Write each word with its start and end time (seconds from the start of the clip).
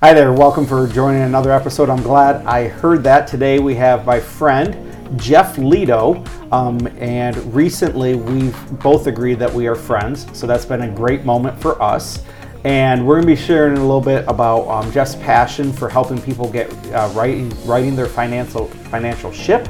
Hi 0.00 0.14
there, 0.14 0.32
welcome 0.32 0.64
for 0.64 0.86
joining 0.86 1.22
another 1.22 1.50
episode. 1.50 1.90
I'm 1.90 2.04
glad 2.04 2.46
I 2.46 2.68
heard 2.68 3.02
that. 3.02 3.26
Today 3.26 3.58
we 3.58 3.74
have 3.74 4.06
my 4.06 4.20
friend 4.20 4.96
Jeff 5.18 5.58
Lido, 5.58 6.22
um, 6.52 6.86
and 6.98 7.36
recently 7.52 8.14
we've 8.14 8.56
both 8.78 9.08
agreed 9.08 9.40
that 9.40 9.52
we 9.52 9.66
are 9.66 9.74
friends, 9.74 10.28
so 10.38 10.46
that's 10.46 10.64
been 10.64 10.82
a 10.82 10.88
great 10.88 11.24
moment 11.24 11.60
for 11.60 11.82
us. 11.82 12.22
And 12.62 13.04
we're 13.04 13.16
going 13.16 13.26
to 13.26 13.42
be 13.42 13.44
sharing 13.44 13.76
a 13.76 13.80
little 13.80 14.00
bit 14.00 14.24
about 14.28 14.68
um, 14.68 14.92
Jeff's 14.92 15.16
passion 15.16 15.72
for 15.72 15.88
helping 15.88 16.22
people 16.22 16.48
get 16.48 16.72
uh, 16.92 17.10
writing, 17.12 17.52
writing 17.66 17.96
their 17.96 18.06
financial 18.06 18.68
financial 18.68 19.32
ship, 19.32 19.68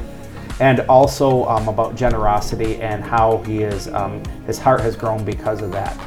and 0.59 0.81
also 0.81 1.45
um, 1.45 1.67
about 1.67 1.95
generosity 1.95 2.75
and 2.83 3.03
how 3.03 3.37
he 3.47 3.63
is 3.63 3.87
um, 3.87 4.23
his 4.45 4.59
heart 4.59 4.81
has 4.81 4.95
grown 4.95 5.25
because 5.25 5.63
of 5.63 5.71
that. 5.71 5.99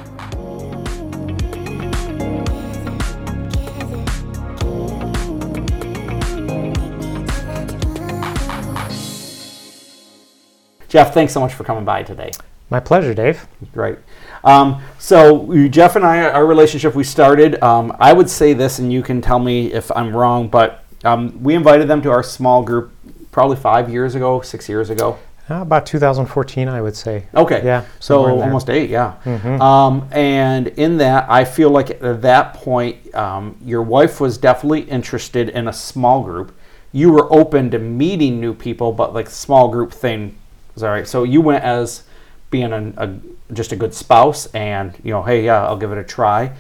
Jeff, 10.93 11.15
thanks 11.15 11.33
so 11.33 11.41
much 11.41 11.55
for 11.55 11.65
coming 11.65 11.87
by 11.87 12.03
today. 12.03 12.31
My 12.69 12.79
pleasure, 12.79 13.15
Dave. 13.15 13.47
Great. 13.73 13.97
Um, 14.45 14.83
so 14.99 15.67
Jeff 15.69 15.97
and 15.97 16.05
I, 16.05 16.21
our 16.31 16.45
relationship, 16.45 16.95
we 16.95 17.03
started. 17.03 17.63
Um, 17.63 17.97
I 17.99 18.13
would 18.13 18.29
say 18.29 18.53
this, 18.53 18.79
and 18.79 18.93
you 18.93 19.03
can 19.03 19.23
tell 19.23 19.39
me 19.39 19.73
if 19.73 19.91
I'm 19.97 20.15
wrong, 20.15 20.49
but 20.49 20.85
um, 21.03 21.43
we 21.43 21.55
invited 21.55 21.89
them 21.89 22.03
to 22.03 22.11
our 22.11 22.23
small 22.23 22.63
group 22.63 22.93
probably 23.31 23.57
five 23.57 23.89
years 23.89 24.17
ago, 24.17 24.43
six 24.43 24.69
years 24.69 24.91
ago. 24.91 25.19
Uh, 25.49 25.63
about 25.63 25.87
2014, 25.87 26.69
I 26.69 26.83
would 26.83 26.95
say. 26.95 27.25
Okay. 27.35 27.63
Yeah. 27.65 27.87
So 27.99 28.27
almost 28.43 28.69
eight, 28.69 28.91
yeah. 28.91 29.15
Mm-hmm. 29.25 29.63
Um, 29.63 30.07
and 30.13 30.69
in 30.69 30.99
that, 30.99 31.25
I 31.31 31.47
feel 31.47 31.71
like 31.71 32.03
at 32.03 32.21
that 32.21 32.53
point, 32.53 33.15
um, 33.15 33.57
your 33.65 33.81
wife 33.81 34.21
was 34.21 34.37
definitely 34.37 34.83
interested 34.83 35.49
in 35.49 35.69
a 35.69 35.73
small 35.73 36.23
group. 36.23 36.55
You 36.93 37.13
were 37.13 37.33
open 37.33 37.71
to 37.71 37.79
meeting 37.79 38.43
new 38.43 38.53
people, 38.53 38.93
but 38.93 39.15
like 39.15 39.31
small 39.31 39.69
group 39.69 39.91
thing 39.91 40.37
all 40.81 40.89
right. 40.89 41.07
So 41.07 41.25
you 41.25 41.41
went 41.41 41.65
as 41.65 42.05
being 42.51 42.73
a, 42.73 43.21
just 43.53 43.73
a 43.73 43.77
good 43.77 43.95
spouse, 43.95 44.47
and 44.55 44.97
you 45.03 45.11
know, 45.11 45.23
hey, 45.23 45.45
yeah, 45.45 45.67
I'll 45.67 45.77
give 45.77 45.93
it 45.93 45.99
a 45.99 46.05
try. 46.05 46.53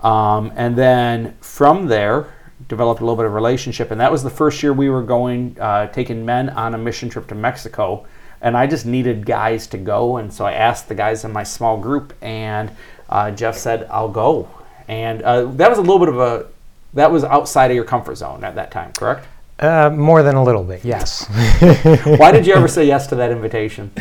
Um, 0.00 0.52
and 0.56 0.76
then 0.76 1.36
from 1.40 1.86
there, 1.86 2.34
developed 2.68 3.00
a 3.00 3.04
little 3.04 3.16
bit 3.16 3.26
of 3.26 3.32
relationship, 3.32 3.90
and 3.90 4.00
that 4.00 4.10
was 4.10 4.22
the 4.22 4.30
first 4.30 4.62
year 4.62 4.72
we 4.72 4.88
were 4.88 5.02
going, 5.02 5.56
uh, 5.60 5.86
taking 5.88 6.24
men 6.24 6.48
on 6.50 6.74
a 6.74 6.78
mission 6.78 7.08
trip 7.08 7.26
to 7.28 7.34
Mexico, 7.34 8.06
and 8.40 8.56
I 8.56 8.66
just 8.66 8.84
needed 8.86 9.24
guys 9.24 9.66
to 9.68 9.78
go, 9.78 10.16
and 10.16 10.32
so 10.32 10.44
I 10.44 10.52
asked 10.52 10.88
the 10.88 10.94
guys 10.94 11.24
in 11.24 11.32
my 11.32 11.42
small 11.42 11.78
group, 11.78 12.12
and 12.20 12.70
uh, 13.08 13.30
Jeff 13.30 13.56
said, 13.56 13.86
"I'll 13.90 14.08
go," 14.08 14.48
and 14.88 15.22
uh, 15.22 15.46
that 15.52 15.68
was 15.68 15.78
a 15.78 15.82
little 15.82 15.98
bit 15.98 16.08
of 16.08 16.18
a 16.18 16.46
that 16.94 17.10
was 17.10 17.24
outside 17.24 17.70
of 17.70 17.74
your 17.74 17.84
comfort 17.84 18.16
zone 18.16 18.44
at 18.44 18.54
that 18.54 18.70
time, 18.70 18.92
correct? 18.92 19.26
Uh, 19.58 19.90
more 19.90 20.22
than 20.22 20.34
a 20.34 20.42
little 20.42 20.64
bit, 20.64 20.84
yes. 20.84 21.26
Why 22.18 22.32
did 22.32 22.46
you 22.46 22.54
ever 22.54 22.68
say 22.76 22.84
yes 22.84 23.06
to 23.08 23.14
that 23.16 23.30
invitation? 23.30 23.92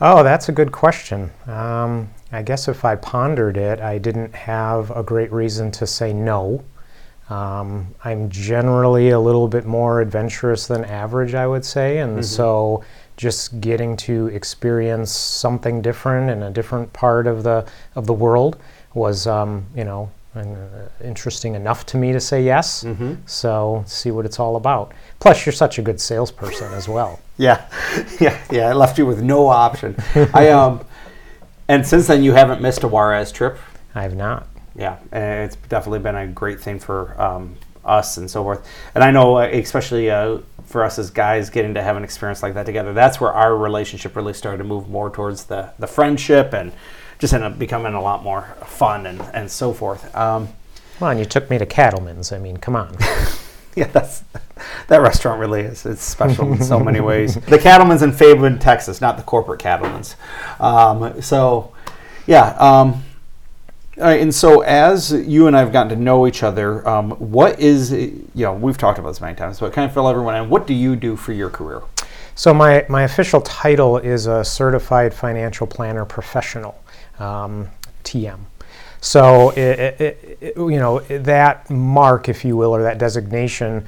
Oh, 0.00 0.22
that's 0.22 0.48
a 0.48 0.52
good 0.52 0.72
question. 0.72 1.30
Um, 1.46 2.10
I 2.32 2.42
guess 2.42 2.66
if 2.66 2.84
I 2.84 2.96
pondered 2.96 3.56
it, 3.56 3.80
I 3.80 3.98
didn't 3.98 4.34
have 4.34 4.90
a 4.90 5.02
great 5.02 5.30
reason 5.32 5.70
to 5.72 5.86
say 5.86 6.12
no. 6.12 6.64
Um, 7.30 7.94
I'm 8.04 8.28
generally 8.28 9.10
a 9.10 9.20
little 9.20 9.48
bit 9.48 9.64
more 9.64 10.00
adventurous 10.00 10.66
than 10.66 10.84
average, 10.84 11.34
I 11.34 11.46
would 11.46 11.64
say, 11.64 11.98
and 11.98 12.14
mm-hmm. 12.14 12.22
so 12.22 12.84
just 13.16 13.60
getting 13.60 13.96
to 13.96 14.26
experience 14.28 15.12
something 15.12 15.80
different 15.80 16.30
in 16.30 16.42
a 16.42 16.50
different 16.50 16.92
part 16.92 17.26
of 17.26 17.44
the 17.44 17.64
of 17.94 18.06
the 18.06 18.12
world 18.12 18.58
was, 18.92 19.26
um, 19.26 19.66
you 19.74 19.84
know, 19.84 20.10
and 20.34 20.56
uh, 20.56 20.88
interesting 21.02 21.54
enough 21.54 21.86
to 21.86 21.96
me 21.96 22.12
to 22.12 22.20
say 22.20 22.42
yes. 22.42 22.84
Mm-hmm. 22.84 23.14
So 23.26 23.84
see 23.86 24.10
what 24.10 24.24
it's 24.26 24.38
all 24.38 24.56
about. 24.56 24.92
Plus, 25.20 25.46
you're 25.46 25.52
such 25.52 25.78
a 25.78 25.82
good 25.82 26.00
salesperson 26.00 26.72
as 26.74 26.88
well. 26.88 27.20
Yeah, 27.36 27.66
yeah, 28.20 28.40
yeah. 28.48 28.68
I 28.68 28.74
left 28.74 28.96
you 28.96 29.06
with 29.06 29.20
no 29.20 29.48
option. 29.48 29.96
I 30.32 30.50
um, 30.50 30.84
and 31.66 31.84
since 31.84 32.06
then 32.06 32.22
you 32.22 32.30
haven't 32.30 32.62
missed 32.62 32.84
a 32.84 32.86
Juarez 32.86 33.32
trip. 33.32 33.58
I 33.92 34.02
have 34.02 34.14
not. 34.14 34.46
Yeah, 34.76 34.98
and 35.10 35.44
it's 35.44 35.56
definitely 35.68 35.98
been 35.98 36.14
a 36.14 36.28
great 36.28 36.60
thing 36.60 36.78
for 36.78 37.20
um, 37.20 37.56
us 37.84 38.18
and 38.18 38.30
so 38.30 38.44
forth. 38.44 38.64
And 38.94 39.02
I 39.02 39.10
know, 39.10 39.38
uh, 39.38 39.48
especially 39.52 40.10
uh, 40.10 40.38
for 40.64 40.84
us 40.84 40.98
as 40.98 41.10
guys, 41.10 41.50
getting 41.50 41.74
to 41.74 41.82
have 41.82 41.96
an 41.96 42.04
experience 42.04 42.40
like 42.40 42.54
that 42.54 42.66
together. 42.66 42.92
That's 42.92 43.20
where 43.20 43.32
our 43.32 43.56
relationship 43.56 44.14
really 44.14 44.32
started 44.32 44.58
to 44.58 44.64
move 44.64 44.88
more 44.88 45.10
towards 45.10 45.44
the 45.46 45.72
the 45.78 45.88
friendship 45.88 46.52
and 46.52 46.72
just 47.24 47.32
ended 47.32 47.52
up 47.52 47.58
becoming 47.58 47.94
a 47.94 48.02
lot 48.02 48.22
more 48.22 48.42
fun 48.66 49.06
and, 49.06 49.18
and 49.32 49.50
so 49.50 49.72
forth. 49.72 50.14
Um, 50.14 50.46
well, 51.00 51.10
and 51.10 51.18
you 51.18 51.24
took 51.24 51.48
me 51.48 51.56
to 51.56 51.64
Cattleman's. 51.64 52.32
I 52.32 52.38
mean, 52.38 52.58
come 52.58 52.76
on. 52.76 52.94
yeah, 53.74 53.86
that's 53.86 54.24
that 54.88 54.98
restaurant 54.98 55.40
really 55.40 55.62
is. 55.62 55.86
It's 55.86 56.02
special 56.02 56.52
in 56.52 56.62
so 56.62 56.78
many 56.78 57.00
ways. 57.10 57.36
The 57.36 57.58
Cattleman's 57.58 58.02
in 58.02 58.12
Fayetteville, 58.12 58.58
Texas, 58.58 59.00
not 59.00 59.16
the 59.16 59.22
corporate 59.22 59.58
Cattleman's. 59.58 60.16
Um, 60.60 61.22
so, 61.22 61.72
yeah. 62.26 62.48
Um, 62.58 63.02
and 63.96 64.34
so, 64.34 64.60
as 64.60 65.10
you 65.10 65.46
and 65.46 65.56
I 65.56 65.60
have 65.60 65.72
gotten 65.72 65.96
to 65.96 66.04
know 66.04 66.26
each 66.26 66.42
other, 66.42 66.86
um, 66.86 67.12
what 67.12 67.58
is 67.58 67.90
you 67.90 68.28
know 68.34 68.52
we've 68.52 68.76
talked 68.76 68.98
about 68.98 69.08
this 69.08 69.22
many 69.22 69.34
times, 69.34 69.60
but 69.60 69.72
kind 69.72 69.88
of 69.88 69.94
fill 69.94 70.08
everyone 70.08 70.36
in. 70.36 70.50
What 70.50 70.66
do 70.66 70.74
you 70.74 70.94
do 70.94 71.16
for 71.16 71.32
your 71.32 71.48
career? 71.48 71.80
So 72.34 72.52
my 72.52 72.84
my 72.90 73.04
official 73.04 73.40
title 73.40 73.96
is 73.96 74.26
a 74.26 74.44
certified 74.44 75.14
financial 75.14 75.66
planner 75.66 76.04
professional 76.04 76.83
um, 77.18 77.68
TM. 78.02 78.38
So, 79.00 79.50
it, 79.50 80.00
it, 80.00 80.38
it, 80.40 80.56
you 80.56 80.78
know, 80.78 81.00
that 81.00 81.68
mark, 81.68 82.28
if 82.28 82.44
you 82.44 82.56
will, 82.56 82.74
or 82.74 82.82
that 82.82 82.98
designation 82.98 83.86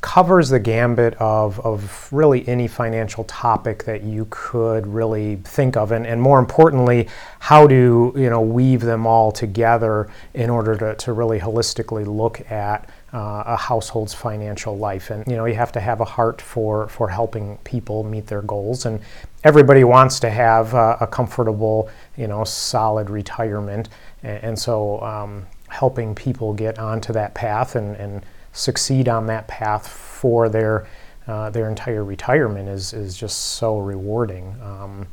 covers 0.00 0.50
the 0.50 0.60
gambit 0.60 1.14
of, 1.14 1.58
of 1.66 2.12
really 2.12 2.46
any 2.46 2.68
financial 2.68 3.24
topic 3.24 3.84
that 3.84 4.04
you 4.04 4.26
could 4.30 4.86
really 4.86 5.36
think 5.36 5.76
of 5.76 5.90
and, 5.90 6.06
and 6.06 6.22
more 6.22 6.38
importantly 6.38 7.08
how 7.40 7.66
to 7.66 8.12
you 8.16 8.30
know 8.30 8.40
weave 8.40 8.82
them 8.82 9.06
all 9.06 9.32
together 9.32 10.08
in 10.34 10.48
order 10.48 10.76
to, 10.76 10.94
to 10.94 11.12
really 11.12 11.40
holistically 11.40 12.06
look 12.06 12.48
at 12.50 12.88
uh, 13.16 13.42
a 13.46 13.56
household's 13.56 14.12
financial 14.12 14.76
life. 14.76 15.08
And 15.10 15.26
you 15.26 15.36
know, 15.36 15.46
you 15.46 15.54
have 15.54 15.72
to 15.72 15.80
have 15.80 16.00
a 16.00 16.04
heart 16.04 16.42
for 16.42 16.86
for 16.88 17.08
helping 17.08 17.56
people 17.64 18.04
meet 18.04 18.26
their 18.26 18.42
goals. 18.42 18.84
And 18.84 19.00
everybody 19.42 19.84
wants 19.84 20.20
to 20.20 20.30
have 20.30 20.74
uh, 20.74 20.98
a 21.00 21.06
comfortable, 21.06 21.88
you 22.16 22.26
know, 22.26 22.44
solid 22.44 23.08
retirement. 23.08 23.88
And, 24.22 24.44
and 24.44 24.58
so, 24.58 25.00
um, 25.00 25.46
helping 25.68 26.14
people 26.14 26.52
get 26.52 26.78
onto 26.78 27.12
that 27.14 27.34
path 27.34 27.74
and, 27.74 27.96
and 27.96 28.24
succeed 28.52 29.08
on 29.08 29.26
that 29.26 29.48
path 29.48 29.88
for 29.88 30.48
their 30.48 30.86
uh, 31.26 31.50
their 31.50 31.68
entire 31.68 32.04
retirement 32.04 32.68
is 32.68 32.92
is 32.92 33.16
just 33.16 33.38
so 33.38 33.78
rewarding. 33.78 34.54
Um, 34.62 35.06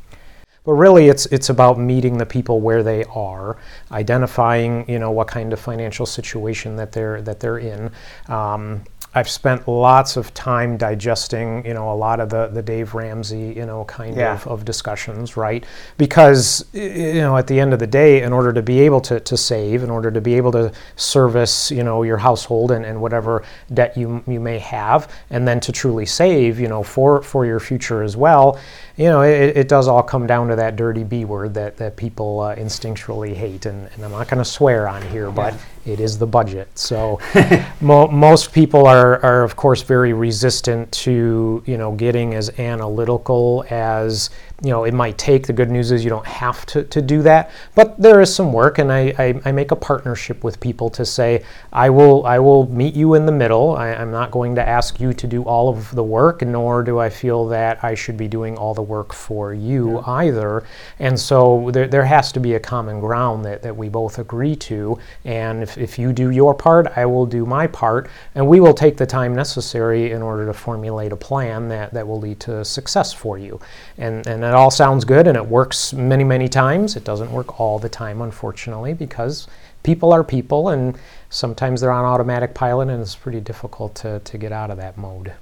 but 0.64 0.72
really, 0.72 1.08
it's 1.08 1.26
it's 1.26 1.50
about 1.50 1.78
meeting 1.78 2.16
the 2.16 2.26
people 2.26 2.60
where 2.60 2.82
they 2.82 3.04
are, 3.04 3.58
identifying 3.92 4.88
you 4.88 4.98
know 4.98 5.10
what 5.10 5.28
kind 5.28 5.52
of 5.52 5.60
financial 5.60 6.06
situation 6.06 6.76
that 6.76 6.92
they're 6.92 7.20
that 7.22 7.40
they're 7.40 7.58
in, 7.58 7.90
um, 8.28 8.82
I've 9.16 9.28
spent 9.28 9.68
lots 9.68 10.16
of 10.16 10.34
time 10.34 10.76
digesting, 10.76 11.64
you 11.64 11.72
know, 11.72 11.92
a 11.92 11.94
lot 11.94 12.18
of 12.18 12.30
the, 12.30 12.48
the 12.48 12.62
Dave 12.62 12.94
Ramsey, 12.94 13.54
you 13.56 13.64
know, 13.64 13.84
kind 13.84 14.16
yeah. 14.16 14.34
of, 14.34 14.46
of 14.48 14.64
discussions, 14.64 15.36
right? 15.36 15.64
Because, 15.98 16.66
you 16.72 17.14
know, 17.14 17.36
at 17.36 17.46
the 17.46 17.60
end 17.60 17.72
of 17.72 17.78
the 17.78 17.86
day, 17.86 18.22
in 18.22 18.32
order 18.32 18.52
to 18.52 18.62
be 18.62 18.80
able 18.80 19.00
to, 19.02 19.20
to 19.20 19.36
save, 19.36 19.84
in 19.84 19.90
order 19.90 20.10
to 20.10 20.20
be 20.20 20.34
able 20.34 20.50
to 20.52 20.72
service, 20.96 21.70
you 21.70 21.84
know, 21.84 22.02
your 22.02 22.16
household 22.16 22.72
and, 22.72 22.84
and 22.84 23.00
whatever 23.00 23.44
debt 23.72 23.96
you, 23.96 24.24
you 24.26 24.40
may 24.40 24.58
have, 24.58 25.08
and 25.30 25.46
then 25.46 25.60
to 25.60 25.70
truly 25.70 26.06
save, 26.06 26.58
you 26.58 26.66
know, 26.66 26.82
for, 26.82 27.22
for 27.22 27.46
your 27.46 27.60
future 27.60 28.02
as 28.02 28.16
well, 28.16 28.58
you 28.96 29.06
know, 29.06 29.22
it, 29.22 29.56
it 29.56 29.68
does 29.68 29.86
all 29.86 30.02
come 30.02 30.26
down 30.26 30.48
to 30.48 30.56
that 30.56 30.74
dirty 30.74 31.04
B 31.04 31.24
word 31.24 31.54
that, 31.54 31.76
that 31.76 31.96
people 31.96 32.40
uh, 32.40 32.56
instinctually 32.56 33.34
hate. 33.34 33.66
And, 33.66 33.88
and 33.94 34.04
I'm 34.04 34.10
not 34.10 34.28
going 34.28 34.42
to 34.42 34.44
swear 34.44 34.88
on 34.88 35.02
here, 35.02 35.30
but 35.30 35.54
it 35.86 36.00
is 36.00 36.18
the 36.18 36.26
budget. 36.26 36.68
So 36.78 37.20
mo- 37.80 38.08
most 38.08 38.52
people 38.52 38.86
are, 38.86 39.22
are, 39.22 39.42
of 39.42 39.56
course, 39.56 39.82
very 39.82 40.12
resistant 40.12 40.90
to, 40.92 41.62
you 41.66 41.76
know, 41.76 41.92
getting 41.92 42.34
as 42.34 42.58
analytical 42.58 43.64
as 43.70 44.30
you 44.62 44.70
know, 44.70 44.84
it 44.84 44.94
might 44.94 45.18
take. 45.18 45.46
The 45.46 45.52
good 45.52 45.70
news 45.70 45.90
is 45.90 46.04
you 46.04 46.10
don't 46.10 46.26
have 46.26 46.64
to, 46.66 46.84
to 46.84 47.02
do 47.02 47.22
that, 47.22 47.50
but 47.74 48.00
there 48.00 48.20
is 48.20 48.34
some 48.34 48.52
work, 48.52 48.78
and 48.78 48.90
I, 48.90 49.14
I, 49.18 49.40
I 49.44 49.52
make 49.52 49.72
a 49.72 49.76
partnership 49.76 50.44
with 50.44 50.60
people 50.60 50.88
to 50.90 51.04
say, 51.04 51.44
I 51.72 51.90
will 51.90 52.24
I 52.24 52.38
will 52.38 52.68
meet 52.70 52.94
you 52.94 53.14
in 53.14 53.26
the 53.26 53.32
middle. 53.32 53.76
I, 53.76 53.88
am 53.88 54.10
not 54.10 54.30
going 54.30 54.54
to 54.54 54.66
ask 54.66 55.00
you 55.00 55.12
to 55.12 55.26
do 55.26 55.42
all 55.42 55.68
of 55.68 55.90
the 55.94 56.04
work, 56.04 56.42
nor 56.42 56.82
do 56.82 56.98
I 56.98 57.10
feel 57.10 57.46
that 57.48 57.82
I 57.82 57.94
should 57.94 58.16
be 58.16 58.28
doing 58.28 58.56
all 58.56 58.74
the 58.74 58.82
work 58.82 59.12
for 59.12 59.52
you 59.52 59.96
yeah. 59.96 60.12
either. 60.12 60.64
And 60.98 61.18
so 61.18 61.70
there, 61.72 61.86
there 61.86 62.04
has 62.04 62.32
to 62.32 62.40
be 62.40 62.54
a 62.54 62.60
common 62.60 63.00
ground 63.00 63.44
that, 63.44 63.62
that 63.62 63.76
we 63.76 63.88
both 63.88 64.18
agree 64.18 64.56
to. 64.56 64.98
And 65.24 65.62
if, 65.62 65.73
if 65.76 65.98
you 65.98 66.12
do 66.12 66.30
your 66.30 66.54
part, 66.54 66.86
I 66.96 67.06
will 67.06 67.26
do 67.26 67.44
my 67.44 67.66
part, 67.66 68.08
and 68.34 68.46
we 68.46 68.60
will 68.60 68.74
take 68.74 68.96
the 68.96 69.06
time 69.06 69.34
necessary 69.34 70.12
in 70.12 70.22
order 70.22 70.46
to 70.46 70.52
formulate 70.52 71.12
a 71.12 71.16
plan 71.16 71.68
that, 71.68 71.92
that 71.92 72.06
will 72.06 72.20
lead 72.20 72.40
to 72.40 72.64
success 72.64 73.12
for 73.12 73.38
you. 73.38 73.60
And, 73.98 74.26
and 74.26 74.42
it 74.44 74.54
all 74.54 74.70
sounds 74.70 75.04
good 75.04 75.26
and 75.26 75.36
it 75.36 75.46
works 75.46 75.92
many, 75.92 76.24
many 76.24 76.48
times. 76.48 76.96
It 76.96 77.04
doesn't 77.04 77.30
work 77.30 77.60
all 77.60 77.78
the 77.78 77.88
time, 77.88 78.22
unfortunately, 78.22 78.94
because 78.94 79.46
people 79.82 80.12
are 80.12 80.24
people, 80.24 80.70
and 80.70 80.98
sometimes 81.30 81.80
they're 81.80 81.92
on 81.92 82.04
automatic 82.04 82.54
pilot, 82.54 82.88
and 82.88 83.00
it's 83.00 83.14
pretty 83.14 83.40
difficult 83.40 83.94
to, 83.96 84.20
to 84.20 84.38
get 84.38 84.50
out 84.52 84.70
of 84.70 84.76
that 84.78 84.96
mode. 84.96 85.32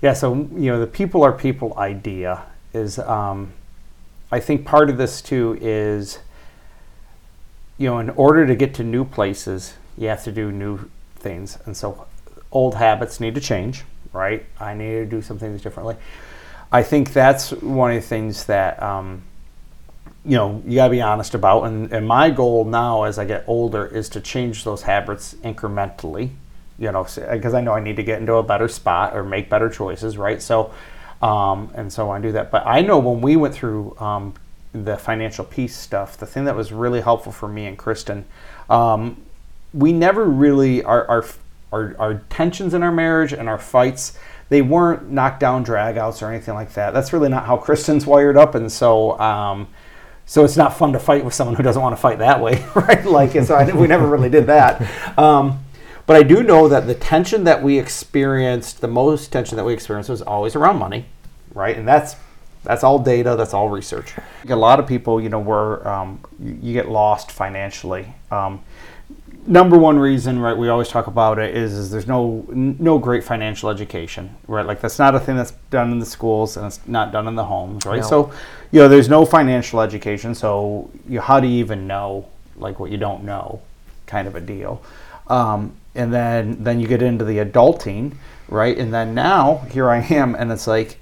Yeah, 0.00 0.14
so 0.14 0.34
you 0.34 0.70
know 0.70 0.80
the 0.80 0.86
people 0.86 1.22
are 1.22 1.32
people 1.32 1.74
idea 1.78 2.42
is, 2.72 2.98
um, 2.98 3.52
I 4.32 4.40
think 4.40 4.64
part 4.64 4.90
of 4.90 4.96
this 4.96 5.22
too 5.22 5.58
is, 5.60 6.18
you 7.78 7.88
know, 7.88 7.98
in 7.98 8.10
order 8.10 8.46
to 8.46 8.54
get 8.54 8.74
to 8.74 8.84
new 8.84 9.04
places, 9.04 9.74
you 9.96 10.08
have 10.08 10.24
to 10.24 10.32
do 10.32 10.52
new 10.52 10.90
things, 11.16 11.58
and 11.66 11.76
so 11.76 12.06
old 12.50 12.74
habits 12.74 13.20
need 13.20 13.34
to 13.34 13.40
change, 13.40 13.84
right? 14.12 14.44
I 14.60 14.74
need 14.74 14.92
to 14.92 15.06
do 15.06 15.22
some 15.22 15.38
things 15.38 15.62
differently. 15.62 15.96
I 16.70 16.82
think 16.82 17.12
that's 17.12 17.52
one 17.52 17.90
of 17.90 18.02
the 18.02 18.06
things 18.06 18.46
that 18.46 18.82
um, 18.82 19.22
you 20.24 20.36
know 20.36 20.62
you 20.66 20.76
got 20.76 20.86
to 20.86 20.90
be 20.90 21.02
honest 21.02 21.34
about, 21.34 21.64
and, 21.64 21.92
and 21.92 22.06
my 22.06 22.30
goal 22.30 22.64
now 22.64 23.04
as 23.04 23.18
I 23.18 23.24
get 23.24 23.44
older 23.46 23.86
is 23.86 24.08
to 24.10 24.20
change 24.20 24.64
those 24.64 24.82
habits 24.82 25.34
incrementally 25.42 26.30
you 26.82 26.90
know, 26.90 27.04
because 27.04 27.54
I 27.54 27.60
know 27.60 27.74
I 27.74 27.80
need 27.80 27.94
to 27.96 28.02
get 28.02 28.20
into 28.20 28.34
a 28.34 28.42
better 28.42 28.66
spot 28.66 29.16
or 29.16 29.22
make 29.22 29.48
better 29.48 29.68
choices, 29.68 30.18
right? 30.18 30.42
So, 30.42 30.72
um, 31.22 31.70
and 31.74 31.92
so 31.92 32.10
I 32.10 32.20
do 32.20 32.32
that. 32.32 32.50
But 32.50 32.66
I 32.66 32.80
know 32.80 32.98
when 32.98 33.20
we 33.20 33.36
went 33.36 33.54
through 33.54 33.96
um, 34.00 34.34
the 34.72 34.96
financial 34.96 35.44
peace 35.44 35.76
stuff, 35.76 36.16
the 36.16 36.26
thing 36.26 36.44
that 36.44 36.56
was 36.56 36.72
really 36.72 37.00
helpful 37.00 37.32
for 37.32 37.48
me 37.48 37.66
and 37.66 37.76
Kristen, 37.76 38.24
um, 38.70 39.22
we 39.74 39.92
never 39.92 40.24
really 40.24 40.82
our, 40.82 41.06
our 41.08 41.24
our 41.72 41.96
our 41.98 42.14
tensions 42.28 42.74
in 42.74 42.82
our 42.82 42.92
marriage 42.92 43.32
and 43.32 43.48
our 43.48 43.58
fights. 43.58 44.18
They 44.48 44.60
weren't 44.60 45.10
knockdown 45.10 45.64
dragouts 45.64 46.22
or 46.22 46.30
anything 46.30 46.54
like 46.54 46.74
that. 46.74 46.92
That's 46.92 47.12
really 47.12 47.30
not 47.30 47.46
how 47.46 47.56
Kristen's 47.56 48.06
wired 48.06 48.36
up, 48.36 48.54
and 48.54 48.70
so 48.70 49.18
um, 49.18 49.68
so 50.26 50.44
it's 50.44 50.56
not 50.56 50.76
fun 50.76 50.92
to 50.92 50.98
fight 50.98 51.24
with 51.24 51.34
someone 51.34 51.56
who 51.56 51.62
doesn't 51.62 51.82
want 51.82 51.96
to 51.96 52.00
fight 52.00 52.18
that 52.18 52.40
way, 52.40 52.64
right? 52.74 53.04
Like, 53.04 53.34
and 53.34 53.46
so 53.46 53.54
I, 53.54 53.70
we 53.74 53.86
never 53.86 54.06
really 54.06 54.30
did 54.30 54.46
that. 54.46 55.18
Um, 55.18 55.64
but 56.06 56.16
I 56.16 56.22
do 56.22 56.42
know 56.42 56.68
that 56.68 56.86
the 56.86 56.94
tension 56.94 57.44
that 57.44 57.62
we 57.62 57.78
experienced, 57.78 58.80
the 58.80 58.88
most 58.88 59.30
tension 59.30 59.56
that 59.56 59.64
we 59.64 59.72
experienced, 59.72 60.10
was 60.10 60.22
always 60.22 60.56
around 60.56 60.78
money, 60.78 61.06
right? 61.54 61.76
And 61.76 61.86
that's 61.86 62.16
that's 62.62 62.84
all 62.84 62.98
data. 62.98 63.34
That's 63.36 63.54
all 63.54 63.68
research. 63.68 64.14
A 64.48 64.56
lot 64.56 64.78
of 64.78 64.86
people, 64.86 65.20
you 65.20 65.28
know, 65.28 65.40
were 65.40 65.86
um, 65.86 66.20
you 66.40 66.72
get 66.72 66.88
lost 66.88 67.32
financially. 67.32 68.14
Um, 68.30 68.62
number 69.46 69.76
one 69.76 69.98
reason, 69.98 70.38
right? 70.38 70.56
We 70.56 70.68
always 70.68 70.88
talk 70.88 71.06
about 71.06 71.38
it 71.38 71.56
is, 71.56 71.72
is 71.72 71.90
there's 71.90 72.06
no 72.06 72.46
no 72.48 72.98
great 72.98 73.24
financial 73.24 73.68
education, 73.70 74.36
right? 74.46 74.64
Like 74.64 74.80
that's 74.80 74.98
not 74.98 75.14
a 75.14 75.20
thing 75.20 75.36
that's 75.36 75.52
done 75.70 75.90
in 75.90 75.98
the 75.98 76.06
schools 76.06 76.56
and 76.56 76.66
it's 76.66 76.86
not 76.86 77.12
done 77.12 77.26
in 77.26 77.34
the 77.34 77.44
homes, 77.44 77.84
right? 77.84 78.00
No. 78.00 78.06
So, 78.06 78.32
you 78.70 78.80
know, 78.80 78.88
there's 78.88 79.08
no 79.08 79.24
financial 79.24 79.80
education. 79.80 80.34
So, 80.34 80.90
you 81.08 81.20
how 81.20 81.40
do 81.40 81.48
you 81.48 81.58
even 81.58 81.86
know 81.86 82.28
like 82.56 82.78
what 82.78 82.90
you 82.90 82.98
don't 82.98 83.24
know, 83.24 83.60
kind 84.06 84.28
of 84.28 84.36
a 84.36 84.40
deal. 84.40 84.82
Um, 85.28 85.74
and 85.94 86.12
then 86.12 86.62
then 86.62 86.80
you 86.80 86.86
get 86.86 87.02
into 87.02 87.24
the 87.24 87.38
adulting, 87.38 88.14
right? 88.48 88.76
And 88.76 88.92
then 88.92 89.14
now 89.14 89.58
here 89.70 89.90
I 89.90 89.98
am, 89.98 90.34
and 90.34 90.52
it's 90.52 90.66
like 90.66 90.98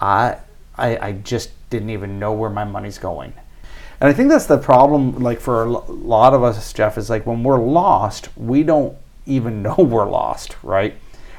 I 0.00 0.38
I, 0.78 1.08
I 1.08 1.12
just 1.12 1.50
didn't 1.70 1.90
even 1.90 2.18
know 2.18 2.32
where 2.32 2.50
my 2.50 2.64
money's 2.64 2.98
going. 2.98 3.32
And 4.00 4.10
I 4.10 4.12
think 4.12 4.28
that's 4.28 4.46
the 4.46 4.58
problem, 4.58 5.18
like 5.22 5.40
for 5.40 5.64
a 5.64 5.68
lot 5.68 6.34
of 6.34 6.42
us, 6.42 6.72
Jeff, 6.72 6.98
is 6.98 7.08
like 7.08 7.26
when 7.26 7.42
we're 7.42 7.58
lost, 7.58 8.28
we 8.36 8.62
don't 8.62 8.96
even 9.24 9.62
know 9.62 9.76
we're 9.78 10.08
lost, 10.08 10.56
right? 10.62 10.94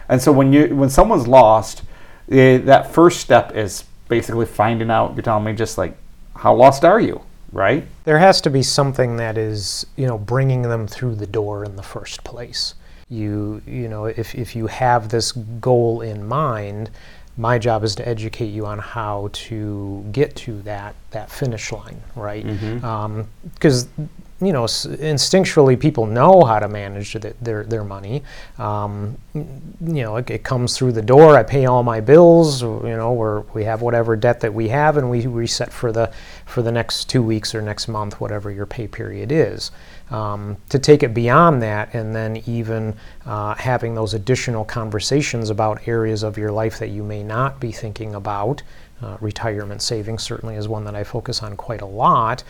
And 0.09 0.21
so 0.21 0.31
when 0.31 0.53
you 0.53 0.75
when 0.75 0.89
someone's 0.89 1.27
lost, 1.27 1.83
eh, 2.31 2.57
that 2.59 2.93
first 2.93 3.19
step 3.19 3.55
is 3.55 3.83
basically 4.07 4.45
finding 4.45 4.89
out. 4.89 5.15
You're 5.15 5.23
telling 5.23 5.43
me 5.43 5.53
just 5.53 5.77
like, 5.77 5.97
how 6.35 6.55
lost 6.55 6.85
are 6.85 6.99
you? 6.99 7.21
right? 7.51 7.87
There 8.03 8.19
has 8.19 8.41
to 8.41 8.49
be 8.49 8.63
something 8.63 9.17
that 9.17 9.37
is, 9.37 9.85
you 9.95 10.07
know, 10.07 10.17
bringing 10.17 10.63
them 10.63 10.87
through 10.87 11.15
the 11.15 11.27
door 11.27 11.63
in 11.63 11.75
the 11.75 11.83
first 11.83 12.23
place. 12.23 12.75
You, 13.09 13.61
you 13.65 13.87
know, 13.87 14.05
if, 14.05 14.35
if 14.35 14.55
you 14.55 14.67
have 14.67 15.09
this 15.09 15.31
goal 15.31 16.01
in 16.01 16.27
mind, 16.27 16.89
my 17.37 17.59
job 17.59 17.83
is 17.83 17.95
to 17.95 18.07
educate 18.07 18.47
you 18.47 18.65
on 18.65 18.79
how 18.79 19.29
to 19.31 20.03
get 20.11 20.35
to 20.35 20.61
that 20.63 20.95
that 21.11 21.29
finish 21.29 21.71
line, 21.71 22.01
right? 22.15 22.43
Because 22.43 23.85
mm-hmm. 23.85 24.01
um, 24.01 24.09
you 24.39 24.53
know, 24.53 24.65
instinctually 24.65 25.79
people 25.79 26.05
know 26.05 26.43
how 26.43 26.59
to 26.59 26.67
manage 26.67 27.13
their 27.41 27.63
their 27.63 27.83
money. 27.83 28.21
Um, 28.59 29.17
you 29.33 30.03
know, 30.03 30.17
it, 30.17 30.29
it, 30.29 30.43
comes 30.43 30.77
through 30.77 30.91
the 30.91 31.01
door. 31.01 31.35
I 31.35 31.41
pay 31.41 31.65
all 31.65 31.81
my 31.81 31.99
bills. 32.01 32.61
You 32.61 32.81
know, 32.83 33.13
we 33.13 33.61
we 33.61 33.63
have 33.63 33.81
whatever 33.81 34.15
debt 34.15 34.39
that 34.41 34.53
we 34.53 34.67
have, 34.67 34.97
and 34.97 35.09
we 35.09 35.25
reset 35.25 35.73
for 35.73 35.91
the 35.91 36.11
for 36.45 36.61
the 36.61 36.71
next 36.71 37.09
two 37.09 37.23
weeks 37.23 37.55
or 37.55 37.63
next 37.63 37.87
month, 37.87 38.21
whatever 38.21 38.51
your 38.51 38.67
pay 38.67 38.87
period 38.87 39.31
is. 39.31 39.71
Um, 40.11 40.57
to 40.69 40.77
take 40.77 41.01
it 41.01 41.15
beyond 41.15 41.61
that, 41.63 41.95
and 41.95 42.15
then 42.15 42.43
even 42.45 42.95
uh, 43.25 43.55
having 43.55 43.95
those 43.95 44.13
additional 44.13 44.65
conversations 44.65 45.49
about 45.49 45.87
areas 45.87 46.21
of 46.21 46.37
your 46.37 46.51
life 46.51 46.77
that 46.77 46.89
you 46.89 47.03
may 47.03 47.23
not 47.23 47.59
be 47.59 47.71
thinking 47.71 48.13
about. 48.13 48.61
Uh, 48.99 49.15
retirement 49.21 49.79
savings 49.79 50.23
certainly 50.23 50.55
is 50.55 50.67
one 50.67 50.83
that 50.83 50.95
I 50.95 51.03
focus 51.03 51.43
on 51.43 51.55
quite 51.55 51.81
a 51.81 51.85
lot 51.85 52.43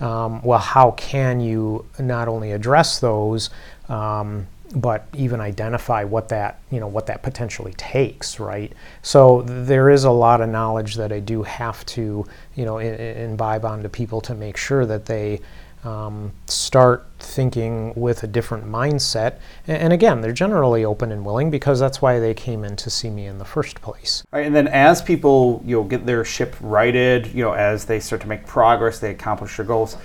um, 0.00 0.42
well, 0.42 0.58
how 0.58 0.92
can 0.92 1.40
you 1.40 1.84
not 1.98 2.28
only 2.28 2.52
address 2.52 2.98
those, 3.00 3.50
um, 3.88 4.46
but 4.74 5.06
even 5.14 5.40
identify 5.40 6.02
what 6.02 6.30
that 6.30 6.58
you 6.70 6.80
know 6.80 6.86
what 6.86 7.06
that 7.06 7.22
potentially 7.22 7.74
takes, 7.74 8.40
right? 8.40 8.72
So 9.02 9.42
there 9.42 9.90
is 9.90 10.04
a 10.04 10.10
lot 10.10 10.40
of 10.40 10.48
knowledge 10.48 10.94
that 10.94 11.12
I 11.12 11.20
do 11.20 11.42
have 11.42 11.84
to 11.86 12.26
you 12.54 12.64
know 12.64 12.78
I- 12.78 12.84
imbibe 12.84 13.64
onto 13.64 13.88
people 13.88 14.20
to 14.22 14.34
make 14.34 14.56
sure 14.56 14.86
that 14.86 15.06
they 15.06 15.40
um, 15.84 16.32
start 16.46 17.06
thinking 17.18 17.92
with 17.94 18.22
a 18.22 18.26
different 18.26 18.64
mindset. 18.64 19.38
And, 19.66 19.92
again, 19.92 20.20
they're 20.20 20.32
generally 20.32 20.84
open 20.84 21.10
and 21.10 21.24
willing 21.24 21.50
because 21.50 21.80
that's 21.80 22.00
why 22.00 22.18
they 22.18 22.34
came 22.34 22.64
in 22.64 22.76
to 22.76 22.90
see 22.90 23.10
me 23.10 23.26
in 23.26 23.38
the 23.38 23.44
first 23.44 23.80
place. 23.80 24.24
And 24.32 24.54
then 24.54 24.68
as 24.68 25.02
people 25.02 25.62
you 25.64 25.76
know 25.76 25.84
get 25.84 26.06
their 26.06 26.24
ship 26.24 26.56
righted, 26.60 27.28
you 27.28 27.44
know 27.44 27.52
as 27.52 27.84
they 27.84 28.00
start 28.00 28.22
to 28.22 28.28
make 28.28 28.46
progress, 28.46 28.98
they 28.98 29.10
accomplish 29.10 29.56
their 29.56 29.66
goals. 29.66 29.96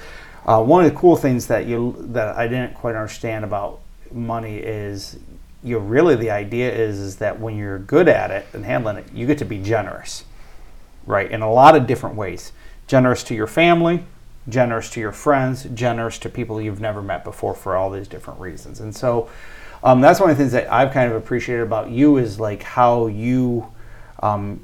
Uh, 0.45 0.63
one 0.63 0.83
of 0.83 0.91
the 0.91 0.97
cool 0.97 1.15
things 1.15 1.47
that 1.47 1.65
you 1.65 1.95
that 1.99 2.35
I 2.37 2.47
didn't 2.47 2.73
quite 2.73 2.95
understand 2.95 3.43
about 3.43 3.81
money 4.11 4.57
is 4.57 5.19
you 5.63 5.77
really 5.79 6.15
the 6.15 6.31
idea 6.31 6.73
is 6.73 6.99
is 6.99 7.17
that 7.17 7.39
when 7.39 7.57
you're 7.57 7.79
good 7.79 8.07
at 8.07 8.31
it 8.31 8.47
and 8.53 8.63
handling 8.65 8.97
it, 8.97 9.05
you 9.13 9.27
get 9.27 9.37
to 9.39 9.45
be 9.45 9.61
generous, 9.61 10.23
right? 11.05 11.29
In 11.29 11.41
a 11.41 11.51
lot 11.51 11.75
of 11.75 11.85
different 11.85 12.15
ways. 12.15 12.53
Generous 12.87 13.23
to 13.25 13.35
your 13.35 13.47
family, 13.47 14.05
generous 14.49 14.89
to 14.91 14.99
your 14.99 15.11
friends, 15.11 15.65
generous 15.73 16.17
to 16.19 16.29
people 16.29 16.61
you've 16.61 16.79
never 16.79 17.01
met 17.01 17.23
before 17.23 17.53
for 17.53 17.75
all 17.75 17.89
these 17.89 18.07
different 18.07 18.39
reasons. 18.39 18.79
And 18.79 18.95
so 18.95 19.29
um, 19.83 20.01
that's 20.01 20.19
one 20.19 20.29
of 20.29 20.37
the 20.37 20.43
things 20.43 20.53
that 20.53 20.71
I've 20.71 20.91
kind 20.91 21.11
of 21.11 21.17
appreciated 21.17 21.63
about 21.63 21.89
you 21.89 22.17
is 22.17 22.39
like 22.39 22.63
how 22.63 23.07
you, 23.07 23.67
um, 24.23 24.61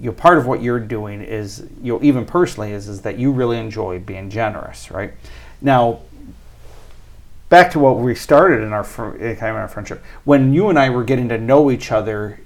you 0.00 0.06
know, 0.06 0.12
part 0.12 0.38
of 0.38 0.46
what 0.46 0.62
you're 0.62 0.80
doing 0.80 1.22
is, 1.22 1.66
you 1.82 1.92
know, 1.92 2.02
even 2.02 2.24
personally 2.24 2.72
is, 2.72 2.88
is 2.88 3.02
that 3.02 3.18
you 3.18 3.30
really 3.30 3.58
enjoy 3.58 3.98
being 3.98 4.30
generous, 4.30 4.90
right? 4.90 5.12
Now, 5.60 6.00
back 7.48 7.70
to 7.72 7.78
what 7.78 7.96
we 7.96 8.14
started 8.14 8.62
in 8.62 8.72
our 8.72 8.84
kind 8.84 9.20
of 9.22 9.42
our 9.42 9.68
friendship. 9.68 10.02
When 10.24 10.52
you 10.52 10.68
and 10.68 10.78
I 10.78 10.90
were 10.90 11.04
getting 11.04 11.28
to 11.30 11.38
know 11.38 11.70
each 11.70 11.90
other, 11.90 12.40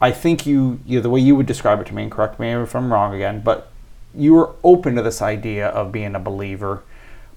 I 0.00 0.10
think 0.10 0.46
you, 0.46 0.80
you 0.86 0.98
know, 0.98 1.02
the 1.02 1.10
way 1.10 1.20
you 1.20 1.36
would 1.36 1.46
describe 1.46 1.80
it 1.80 1.86
to 1.86 1.94
me, 1.94 2.02
and 2.02 2.12
correct 2.12 2.38
me 2.38 2.50
if 2.50 2.74
I'm 2.74 2.92
wrong 2.92 3.14
again, 3.14 3.40
but 3.40 3.70
you 4.16 4.34
were 4.34 4.54
open 4.62 4.94
to 4.96 5.02
this 5.02 5.22
idea 5.22 5.68
of 5.68 5.92
being 5.92 6.14
a 6.14 6.20
believer, 6.20 6.82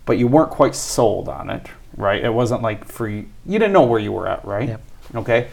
but 0.05 0.17
you 0.17 0.27
weren't 0.27 0.49
quite 0.49 0.75
sold 0.75 1.27
on 1.29 1.49
it, 1.49 1.67
right? 1.95 2.23
It 2.23 2.33
wasn't 2.33 2.61
like 2.61 2.85
free. 2.85 3.27
You 3.45 3.59
didn't 3.59 3.73
know 3.73 3.83
where 3.83 3.99
you 3.99 4.11
were 4.11 4.27
at, 4.27 4.43
right? 4.45 4.69
Yep. 4.69 4.81
Okay. 5.15 5.47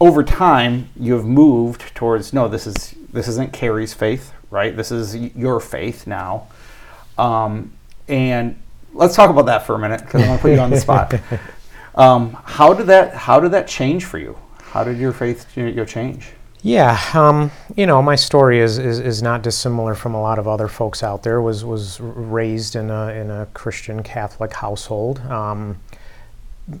Over 0.00 0.22
time, 0.22 0.88
you 0.98 1.14
have 1.14 1.24
moved 1.24 1.94
towards 1.94 2.32
no. 2.32 2.48
This 2.48 2.66
is 2.66 2.94
this 3.12 3.28
isn't 3.28 3.52
Carrie's 3.52 3.92
faith, 3.92 4.32
right? 4.50 4.74
This 4.74 4.90
is 4.90 5.16
your 5.16 5.60
faith 5.60 6.06
now. 6.06 6.48
Um, 7.18 7.72
and 8.08 8.60
let's 8.94 9.14
talk 9.14 9.30
about 9.30 9.46
that 9.46 9.66
for 9.66 9.74
a 9.74 9.78
minute 9.78 10.00
because 10.00 10.22
I 10.22 10.28
want 10.28 10.40
to 10.40 10.42
put 10.42 10.52
you 10.52 10.60
on 10.60 10.70
the 10.70 10.80
spot. 10.80 11.14
Um, 11.94 12.38
how 12.44 12.72
did 12.72 12.86
that 12.86 13.14
How 13.14 13.40
did 13.40 13.50
that 13.50 13.66
change 13.66 14.04
for 14.04 14.18
you? 14.18 14.38
How 14.62 14.84
did 14.84 14.98
your 14.98 15.12
faith 15.12 15.56
you 15.56 15.72
know, 15.72 15.84
change? 15.84 16.30
Yeah, 16.62 17.00
um, 17.14 17.50
you 17.74 17.86
know, 17.86 18.02
my 18.02 18.16
story 18.16 18.60
is, 18.60 18.78
is, 18.78 18.98
is 18.98 19.22
not 19.22 19.42
dissimilar 19.42 19.94
from 19.94 20.14
a 20.14 20.20
lot 20.20 20.38
of 20.38 20.46
other 20.46 20.68
folks 20.68 21.02
out 21.02 21.22
there. 21.22 21.40
Was 21.40 21.64
was 21.64 21.98
raised 22.00 22.76
in 22.76 22.90
a 22.90 23.08
in 23.08 23.30
a 23.30 23.46
Christian 23.54 24.02
Catholic 24.02 24.52
household. 24.52 25.20
Um, 25.20 25.78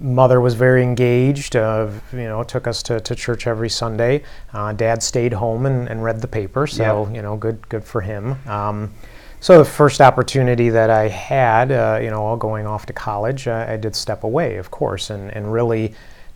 mother 0.00 0.40
was 0.40 0.54
very 0.54 0.82
engaged. 0.82 1.56
Uh, 1.56 1.88
you 2.12 2.18
know, 2.18 2.42
took 2.42 2.66
us 2.66 2.82
to, 2.84 3.00
to 3.00 3.14
church 3.14 3.46
every 3.46 3.70
Sunday. 3.70 4.22
Uh, 4.52 4.72
Dad 4.72 5.02
stayed 5.02 5.32
home 5.32 5.64
and, 5.66 5.88
and 5.88 6.04
read 6.04 6.20
the 6.20 6.28
paper, 6.28 6.66
so 6.66 7.08
you 7.14 7.22
know, 7.22 7.36
good 7.36 7.66
good 7.70 7.84
for 7.84 8.02
him. 8.02 8.36
Um, 8.46 8.92
so 9.40 9.56
the 9.56 9.64
first 9.64 10.02
opportunity 10.02 10.68
that 10.68 10.90
I 10.90 11.08
had, 11.08 11.72
uh, 11.72 11.98
you 12.02 12.10
know, 12.10 12.22
all 12.22 12.36
going 12.36 12.66
off 12.66 12.84
to 12.86 12.92
college, 12.92 13.48
uh, 13.48 13.64
I 13.66 13.78
did 13.78 13.96
step 13.96 14.24
away, 14.24 14.56
of 14.56 14.70
course, 14.70 15.08
and 15.08 15.34
and 15.34 15.50
really 15.50 15.94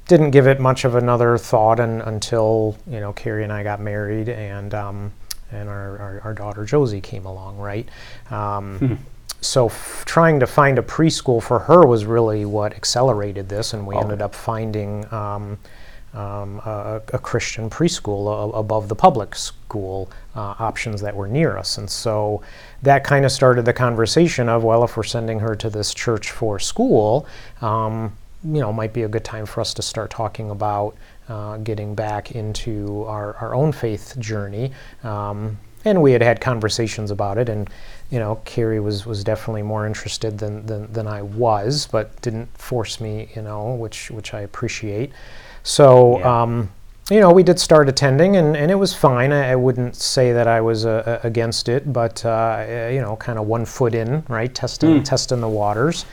didn't 0.08 0.30
give 0.30 0.46
it 0.46 0.60
much 0.60 0.84
of 0.84 0.94
another 0.94 1.38
thought 1.38 1.80
and, 1.80 2.02
until 2.02 2.76
you 2.86 3.00
know 3.00 3.12
Carrie 3.12 3.44
and 3.44 3.52
I 3.52 3.62
got 3.62 3.80
married 3.80 4.28
and 4.28 4.74
um, 4.74 5.12
and 5.52 5.68
our, 5.68 5.98
our, 5.98 6.20
our, 6.24 6.34
daughter 6.34 6.64
Josie 6.64 7.00
came 7.00 7.26
along, 7.26 7.58
right? 7.58 7.88
Um, 8.30 8.78
hmm. 8.78 8.94
so 9.40 9.66
f- 9.66 10.02
trying 10.04 10.40
to 10.40 10.46
find 10.46 10.78
a 10.78 10.82
preschool 10.82 11.42
for 11.42 11.60
her 11.60 11.86
was 11.86 12.04
really 12.04 12.44
what 12.44 12.74
accelerated 12.74 13.48
this, 13.48 13.72
and 13.72 13.86
we 13.86 13.94
Oh. 13.94 14.00
ended 14.00 14.20
up 14.20 14.34
finding 14.34 15.06
um, 15.12 15.58
um, 16.12 16.60
a, 16.64 17.00
a 17.12 17.18
Christian 17.18 17.70
preschool 17.70 18.26
a- 18.54 18.58
above 18.58 18.88
the 18.88 18.96
public 18.96 19.34
school 19.36 20.10
uh, 20.34 20.54
options 20.58 21.00
that 21.02 21.14
were 21.14 21.28
near 21.28 21.56
us, 21.56 21.78
and 21.78 21.88
so 21.88 22.42
that 22.82 23.04
kind 23.04 23.24
of 23.24 23.30
started 23.30 23.64
the 23.64 23.72
conversation 23.72 24.48
of 24.48 24.64
well, 24.64 24.82
if 24.82 24.96
we're 24.96 25.02
sending 25.04 25.38
her 25.38 25.54
to 25.54 25.70
this 25.70 25.94
church 25.94 26.30
for 26.32 26.58
school, 26.58 27.26
um, 27.60 28.12
you 28.44 28.60
know, 28.60 28.72
might 28.72 28.92
be 28.92 29.02
a 29.02 29.08
good 29.08 29.24
time 29.24 29.46
for 29.46 29.60
us 29.60 29.72
to 29.74 29.82
start 29.82 30.10
talking 30.10 30.50
about 30.50 30.96
uh, 31.28 31.56
getting 31.58 31.94
back 31.94 32.32
into 32.32 33.04
our, 33.04 33.34
our 33.36 33.54
own 33.54 33.72
faith 33.72 34.14
journey. 34.18 34.72
Um, 35.02 35.58
and 35.86 36.00
we 36.00 36.12
had 36.12 36.22
had 36.22 36.40
conversations 36.40 37.10
about 37.10 37.36
it, 37.38 37.48
and 37.48 37.68
you 38.10 38.18
know, 38.18 38.36
Carrie 38.44 38.80
was, 38.80 39.06
was 39.06 39.24
definitely 39.24 39.62
more 39.62 39.86
interested 39.86 40.38
than, 40.38 40.64
than, 40.66 40.92
than 40.92 41.06
I 41.06 41.22
was, 41.22 41.86
but 41.86 42.20
didn't 42.22 42.46
force 42.56 43.00
me, 43.00 43.28
you 43.34 43.42
know, 43.42 43.74
which 43.74 44.10
which 44.10 44.34
I 44.34 44.40
appreciate. 44.40 45.12
So. 45.62 46.18
Yeah. 46.18 46.42
Um, 46.42 46.70
you 47.10 47.20
know, 47.20 47.30
we 47.30 47.42
did 47.42 47.60
start 47.60 47.86
attending, 47.90 48.36
and, 48.36 48.56
and 48.56 48.70
it 48.70 48.76
was 48.76 48.94
fine. 48.94 49.30
I, 49.30 49.50
I 49.50 49.56
wouldn't 49.56 49.94
say 49.94 50.32
that 50.32 50.46
I 50.46 50.62
was 50.62 50.86
uh, 50.86 51.02
uh, 51.22 51.26
against 51.26 51.68
it, 51.68 51.92
but 51.92 52.24
uh, 52.24 52.88
you 52.90 53.02
know, 53.02 53.16
kind 53.16 53.38
of 53.38 53.46
one 53.46 53.66
foot 53.66 53.94
in, 53.94 54.24
right, 54.28 54.54
testing 54.54 55.02
testing 55.02 55.42
the 55.42 55.48
waters. 55.48 56.06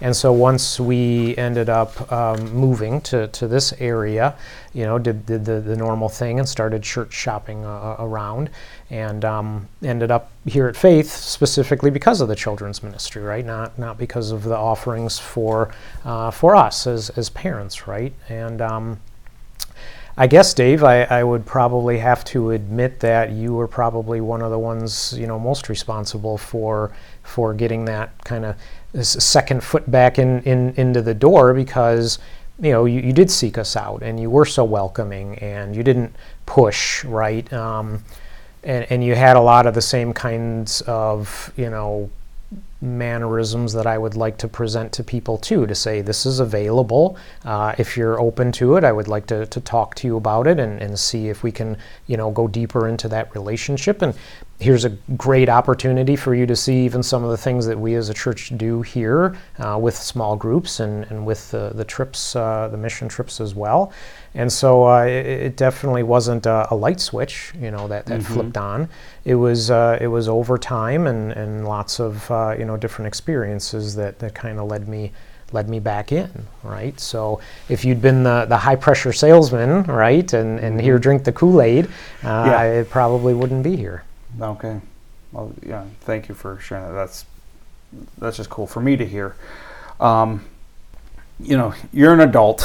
And 0.00 0.14
so 0.14 0.32
once 0.32 0.78
we 0.78 1.36
ended 1.36 1.70
up 1.70 2.12
um, 2.12 2.52
moving 2.52 3.00
to, 3.02 3.28
to 3.28 3.48
this 3.48 3.72
area, 3.74 4.34
you 4.74 4.84
know, 4.84 4.98
did, 4.98 5.24
did 5.24 5.44
the, 5.44 5.60
the 5.60 5.76
normal 5.76 6.08
thing 6.08 6.38
and 6.38 6.46
started 6.46 6.82
church 6.82 7.14
shopping 7.14 7.64
uh, 7.64 7.96
around, 7.98 8.50
and 8.90 9.24
um, 9.24 9.68
ended 9.82 10.10
up 10.10 10.30
here 10.44 10.68
at 10.68 10.76
Faith 10.76 11.10
specifically 11.10 11.90
because 11.90 12.20
of 12.20 12.28
the 12.28 12.36
children's 12.36 12.82
ministry, 12.82 13.22
right? 13.22 13.44
Not 13.44 13.78
not 13.78 13.96
because 13.96 14.32
of 14.32 14.44
the 14.44 14.56
offerings 14.56 15.18
for 15.18 15.74
uh, 16.04 16.30
for 16.30 16.54
us 16.54 16.86
as 16.86 17.08
as 17.10 17.30
parents, 17.30 17.88
right? 17.88 18.12
And 18.28 18.60
um, 18.60 19.00
I 20.18 20.26
guess, 20.26 20.54
Dave, 20.54 20.82
I, 20.82 21.02
I 21.02 21.22
would 21.22 21.44
probably 21.44 21.98
have 21.98 22.24
to 22.26 22.52
admit 22.52 23.00
that 23.00 23.32
you 23.32 23.52
were 23.52 23.68
probably 23.68 24.22
one 24.22 24.40
of 24.40 24.50
the 24.50 24.58
ones, 24.58 25.12
you 25.18 25.26
know, 25.26 25.38
most 25.38 25.68
responsible 25.68 26.38
for 26.38 26.90
for 27.26 27.52
getting 27.52 27.84
that 27.84 28.12
kind 28.24 28.44
of 28.44 28.56
second 29.04 29.62
foot 29.62 29.90
back 29.90 30.18
in, 30.18 30.42
in 30.42 30.72
into 30.76 31.02
the 31.02 31.14
door 31.14 31.52
because 31.52 32.18
you 32.60 32.70
know 32.70 32.84
you, 32.84 33.00
you 33.00 33.12
did 33.12 33.30
seek 33.30 33.58
us 33.58 33.76
out 33.76 34.02
and 34.02 34.18
you 34.18 34.30
were 34.30 34.46
so 34.46 34.64
welcoming 34.64 35.38
and 35.40 35.76
you 35.76 35.82
didn't 35.82 36.14
push 36.46 37.04
right 37.04 37.52
um, 37.52 38.02
and, 38.64 38.86
and 38.90 39.04
you 39.04 39.14
had 39.14 39.36
a 39.36 39.40
lot 39.40 39.66
of 39.66 39.74
the 39.74 39.82
same 39.82 40.12
kinds 40.12 40.80
of 40.82 41.52
you 41.56 41.68
know 41.68 42.10
mannerisms 42.80 43.72
that 43.72 43.86
I 43.86 43.96
would 43.96 44.16
like 44.16 44.36
to 44.38 44.48
present 44.48 44.92
to 44.92 45.04
people 45.04 45.38
too 45.38 45.66
to 45.66 45.74
say 45.74 46.02
this 46.02 46.26
is 46.26 46.40
available 46.40 47.16
uh, 47.44 47.74
if 47.78 47.96
you're 47.96 48.20
open 48.20 48.52
to 48.52 48.76
it 48.76 48.84
I 48.84 48.92
would 48.92 49.08
like 49.08 49.26
to, 49.26 49.46
to 49.46 49.60
talk 49.60 49.94
to 49.96 50.06
you 50.06 50.16
about 50.16 50.46
it 50.46 50.60
and, 50.60 50.80
and 50.80 50.98
see 50.98 51.28
if 51.28 51.42
we 51.42 51.50
can 51.50 51.78
you 52.06 52.16
know 52.16 52.30
go 52.30 52.46
deeper 52.46 52.86
into 52.86 53.08
that 53.08 53.34
relationship 53.34 54.02
and 54.02 54.14
here's 54.58 54.84
a 54.84 54.90
great 55.16 55.48
opportunity 55.48 56.16
for 56.16 56.34
you 56.34 56.46
to 56.46 56.56
see 56.56 56.84
even 56.84 57.02
some 57.02 57.22
of 57.22 57.30
the 57.30 57.36
things 57.36 57.66
that 57.66 57.78
we 57.78 57.94
as 57.94 58.08
a 58.08 58.14
church 58.14 58.56
do 58.56 58.82
here 58.82 59.36
uh, 59.58 59.78
with 59.78 59.94
small 59.94 60.34
groups 60.34 60.80
and, 60.80 61.04
and 61.04 61.26
with 61.26 61.50
the, 61.50 61.72
the 61.74 61.84
trips, 61.84 62.34
uh, 62.36 62.68
the 62.68 62.76
mission 62.76 63.08
trips 63.08 63.40
as 63.40 63.54
well. 63.54 63.92
And 64.36 64.52
so 64.52 64.86
uh, 64.86 65.04
it, 65.04 65.26
it 65.26 65.56
definitely 65.56 66.02
wasn't 66.02 66.46
a, 66.46 66.68
a 66.70 66.76
light 66.76 67.00
switch, 67.00 67.52
you 67.58 67.70
know, 67.70 67.88
that, 67.88 68.06
that 68.06 68.22
flipped 68.22 68.56
on. 68.56 68.88
It 69.24 69.34
was 69.34 69.70
uh, 69.70 69.98
it 70.00 70.08
was 70.08 70.28
over 70.28 70.58
time 70.58 71.06
and, 71.06 71.32
and 71.32 71.66
lots 71.66 71.98
of 71.98 72.30
uh, 72.30 72.54
you 72.58 72.64
know 72.66 72.76
different 72.76 73.08
experiences 73.08 73.96
that, 73.96 74.18
that 74.20 74.34
kind 74.34 74.58
of 74.60 74.68
led 74.68 74.86
me 74.88 75.12
led 75.52 75.68
me 75.68 75.78
back 75.80 76.12
in, 76.12 76.30
right? 76.62 76.98
So 77.00 77.40
if 77.68 77.84
you'd 77.84 78.02
been 78.02 78.24
the, 78.24 78.46
the 78.48 78.56
high 78.58 78.76
pressure 78.76 79.12
salesman, 79.12 79.84
right, 79.84 80.30
and, 80.32 80.58
and 80.58 80.80
here 80.80 80.98
drink 80.98 81.24
the 81.24 81.32
Kool 81.32 81.62
Aid, 81.62 81.86
uh, 82.24 82.44
Yeah. 82.46 82.62
it 82.64 82.90
probably 82.90 83.32
wouldn't 83.32 83.62
be 83.62 83.76
here. 83.76 84.02
Okay. 84.40 84.80
Well, 85.32 85.52
yeah. 85.64 85.84
Thank 86.00 86.28
you 86.28 86.34
for 86.34 86.58
sharing 86.60 86.84
that. 86.86 86.92
That's 86.92 87.24
that's 88.18 88.36
just 88.36 88.50
cool 88.50 88.66
for 88.66 88.80
me 88.80 88.96
to 88.96 89.06
hear. 89.06 89.34
Um, 90.00 90.44
you 91.40 91.56
know, 91.56 91.74
you're 91.92 92.12
an 92.12 92.20
adult, 92.20 92.60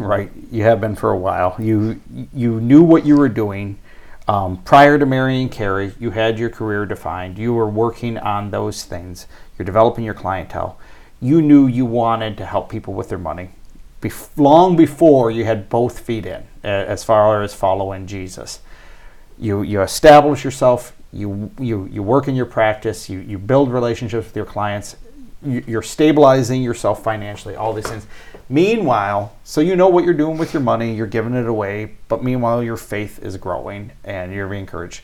right? 0.00 0.30
You 0.50 0.62
have 0.62 0.80
been 0.80 0.94
for 0.96 1.10
a 1.10 1.18
while. 1.18 1.56
You 1.58 2.00
you 2.32 2.60
knew 2.60 2.82
what 2.82 3.06
you 3.06 3.16
were 3.16 3.28
doing 3.28 3.78
um, 4.28 4.62
prior 4.62 4.98
to 4.98 5.06
marrying 5.06 5.48
Carrie. 5.48 5.92
You 5.98 6.10
had 6.10 6.38
your 6.38 6.50
career 6.50 6.86
defined. 6.86 7.38
You 7.38 7.54
were 7.54 7.68
working 7.68 8.18
on 8.18 8.50
those 8.50 8.84
things. 8.84 9.26
You're 9.58 9.66
developing 9.66 10.04
your 10.04 10.14
clientele. 10.14 10.78
You 11.20 11.40
knew 11.40 11.66
you 11.66 11.86
wanted 11.86 12.36
to 12.38 12.46
help 12.46 12.68
people 12.68 12.94
with 12.94 13.08
their 13.08 13.18
money. 13.18 13.50
Long 14.36 14.76
before 14.76 15.30
you 15.30 15.44
had 15.44 15.70
both 15.70 15.98
feet 15.98 16.26
in, 16.26 16.44
as 16.62 17.02
far 17.02 17.42
as 17.42 17.54
following 17.54 18.06
Jesus 18.06 18.60
you 19.38 19.62
you 19.62 19.82
establish 19.82 20.44
yourself 20.44 20.94
you 21.12 21.50
you 21.58 21.88
you 21.90 22.02
work 22.02 22.28
in 22.28 22.34
your 22.34 22.46
practice 22.46 23.08
you 23.08 23.18
you 23.20 23.38
build 23.38 23.70
relationships 23.70 24.26
with 24.26 24.36
your 24.36 24.44
clients 24.44 24.96
you, 25.44 25.62
you're 25.66 25.82
stabilizing 25.82 26.62
yourself 26.62 27.02
financially 27.02 27.56
all 27.56 27.72
these 27.72 27.86
things 27.86 28.06
meanwhile 28.54 29.34
so 29.42 29.60
you 29.60 29.74
know 29.76 29.88
what 29.88 30.04
you're 30.04 30.14
doing 30.14 30.38
with 30.38 30.54
your 30.54 30.62
money 30.62 30.94
you're 30.94 31.06
giving 31.06 31.34
it 31.34 31.46
away 31.46 31.96
but 32.08 32.22
meanwhile 32.22 32.62
your 32.62 32.76
faith 32.76 33.18
is 33.22 33.36
growing 33.36 33.90
and 34.04 34.32
you're 34.32 34.48
being 34.48 34.60
encouraged. 34.60 35.02